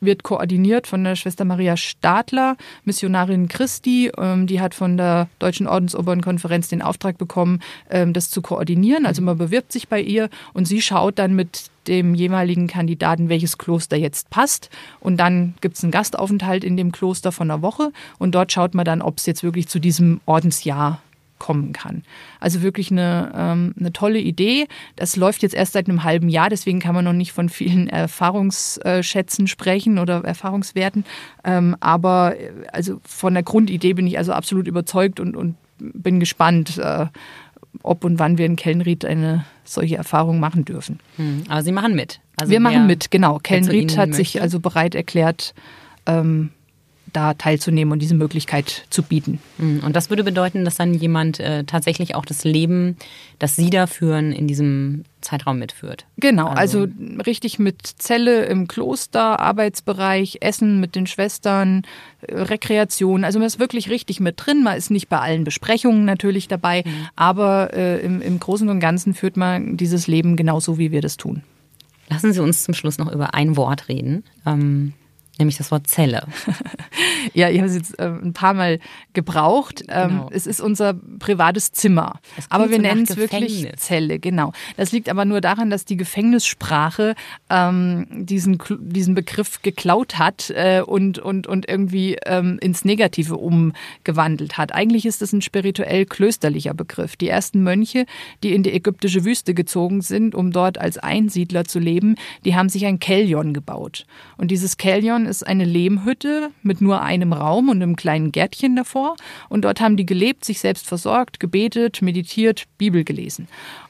[0.00, 4.10] wird koordiniert von der Schwester Maria Stadler, Missionarin Christi.
[4.16, 9.06] Ähm, die hat von der Deutschen Ordensobernkonferenz den Auftrag bekommen, ähm, das zu koordinieren.
[9.06, 13.58] Also man bewirbt sich bei ihr und sie schaut dann mit dem jeweiligen Kandidaten, welches
[13.58, 14.70] Kloster jetzt passt.
[15.00, 18.74] Und dann gibt es einen Gastaufenthalt in dem Kloster von einer Woche und dort schaut
[18.74, 21.00] man dann, ob es jetzt wirklich zu diesem Ordensjahr
[21.38, 22.02] kommen kann.
[22.40, 24.66] Also wirklich eine, ähm, eine tolle Idee.
[24.96, 27.88] Das läuft jetzt erst seit einem halben Jahr, deswegen kann man noch nicht von vielen
[27.88, 31.04] Erfahrungsschätzen sprechen oder Erfahrungswerten.
[31.44, 36.20] Ähm, aber äh, also von der Grundidee bin ich also absolut überzeugt und, und bin
[36.20, 37.06] gespannt, äh,
[37.82, 41.00] ob und wann wir in Kellenried eine solche Erfahrung machen dürfen.
[41.16, 42.20] Hm, aber Sie machen mit.
[42.36, 43.38] Also wir machen mit, genau.
[43.38, 45.54] Kellenried hat sich also bereit erklärt,
[46.06, 46.50] ähm,
[47.12, 49.40] da teilzunehmen und diese Möglichkeit zu bieten.
[49.58, 49.80] Mhm.
[49.84, 52.96] Und das würde bedeuten, dass dann jemand äh, tatsächlich auch das Leben,
[53.38, 56.06] das Sie da führen, in diesem Zeitraum mitführt.
[56.16, 56.92] Genau, also, also
[57.26, 61.82] richtig mit Zelle im Kloster, Arbeitsbereich, Essen mit den Schwestern,
[62.22, 63.24] äh, Rekreation.
[63.24, 64.62] Also man ist wirklich richtig mit drin.
[64.62, 67.08] Man ist nicht bei allen Besprechungen natürlich dabei, mhm.
[67.16, 71.16] aber äh, im, im Großen und Ganzen führt man dieses Leben genauso, wie wir das
[71.16, 71.42] tun.
[72.08, 74.24] Lassen Sie uns zum Schluss noch über ein Wort reden.
[74.46, 74.94] Ähm
[75.38, 76.26] nämlich das Wort Zelle.
[77.34, 78.80] ja, ich habe es jetzt äh, ein paar Mal
[79.12, 79.84] gebraucht.
[79.88, 80.30] Ähm, genau.
[80.32, 82.20] Es ist unser privates Zimmer.
[82.48, 84.52] Aber wir so nennen es wirklich Zelle, genau.
[84.76, 87.14] Das liegt aber nur daran, dass die Gefängnissprache
[87.50, 94.58] ähm, diesen, diesen Begriff geklaut hat äh, und, und, und irgendwie ähm, ins Negative umgewandelt
[94.58, 94.74] hat.
[94.74, 97.16] Eigentlich ist es ein spirituell klösterlicher Begriff.
[97.16, 98.06] Die ersten Mönche,
[98.42, 102.68] die in die ägyptische Wüste gezogen sind, um dort als Einsiedler zu leben, die haben
[102.68, 104.06] sich ein Kellion gebaut.
[104.36, 109.16] Und dieses Kellion ist eine Lehmhütte mit nur einem Raum und einem kleinen Gärtchen davor.
[109.48, 113.48] Und dort haben die gelebt, sich selbst versorgt, gebetet, meditiert, Bibel gelesen.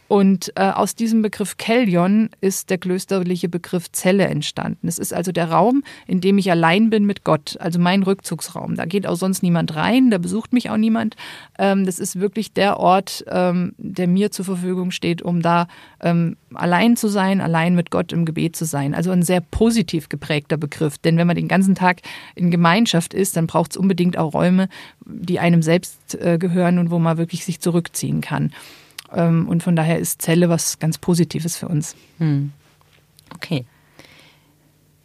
[0.09, 4.89] Und äh, aus diesem Begriff Kellion ist der klösterliche Begriff Zelle entstanden.
[4.89, 8.75] Es ist also der Raum, in dem ich allein bin mit Gott, also mein Rückzugsraum.
[8.75, 11.15] Da geht auch sonst niemand rein, da besucht mich auch niemand.
[11.59, 15.69] Ähm, das ist wirklich der Ort, ähm, der mir zur Verfügung steht, um da
[16.01, 18.95] ähm, allein zu sein, allein mit Gott im Gebet zu sein.
[18.95, 20.97] Also ein sehr positiv geprägter Begriff.
[20.97, 22.01] Denn wenn man den ganzen Tag
[22.35, 24.71] in Gemeinschaft ist, dann braucht es unbedingt auch Räume,
[25.05, 28.53] die einem selbst äh, gehören und wo man wirklich sich zurückziehen kann.
[29.13, 31.97] Ähm, und von daher ist Zelle was ganz Positives für uns.
[32.19, 32.53] Hm.
[33.35, 33.65] Okay.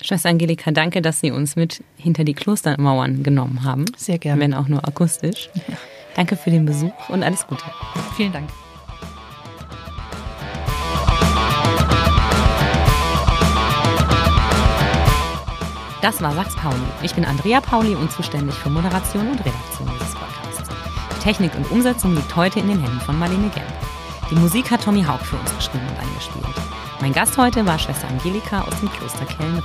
[0.01, 3.86] Schwester Angelika, danke, dass Sie uns mit hinter die Klostermauern genommen haben.
[3.95, 4.41] Sehr gerne.
[4.41, 5.49] Wenn auch nur akustisch.
[5.68, 5.78] Ja.
[6.16, 7.64] Danke für den Besuch und alles Gute.
[8.16, 8.49] Vielen Dank.
[16.01, 16.76] Das war Sachs Pauli.
[17.01, 20.70] Ich bin Andrea Pauli und zuständig für Moderation und Redaktion dieses Podcasts.
[21.16, 23.83] Die Technik und Umsetzung liegt heute in den Händen von Marlene Gemp.
[24.34, 26.44] Die Musik hat Tommy Haug für uns geschrieben und eingespielt.
[27.02, 29.64] Mein Gast heute war Schwester Angelika aus dem Kloster Kellenried.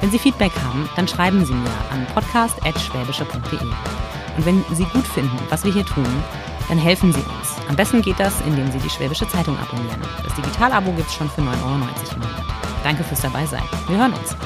[0.00, 3.60] Wenn Sie Feedback haben, dann schreiben Sie mir an podcast.schwäbische.de.
[4.36, 6.08] Und wenn Sie gut finden, was wir hier tun,
[6.68, 7.68] dann helfen Sie uns.
[7.68, 10.02] Am besten geht das, indem Sie die Schwäbische Zeitung abonnieren.
[10.24, 11.94] Das Digitalabo gibt es schon für 9,90 Euro im Monat.
[12.82, 13.62] Danke fürs Dabeisein.
[13.86, 14.36] Wir hören uns.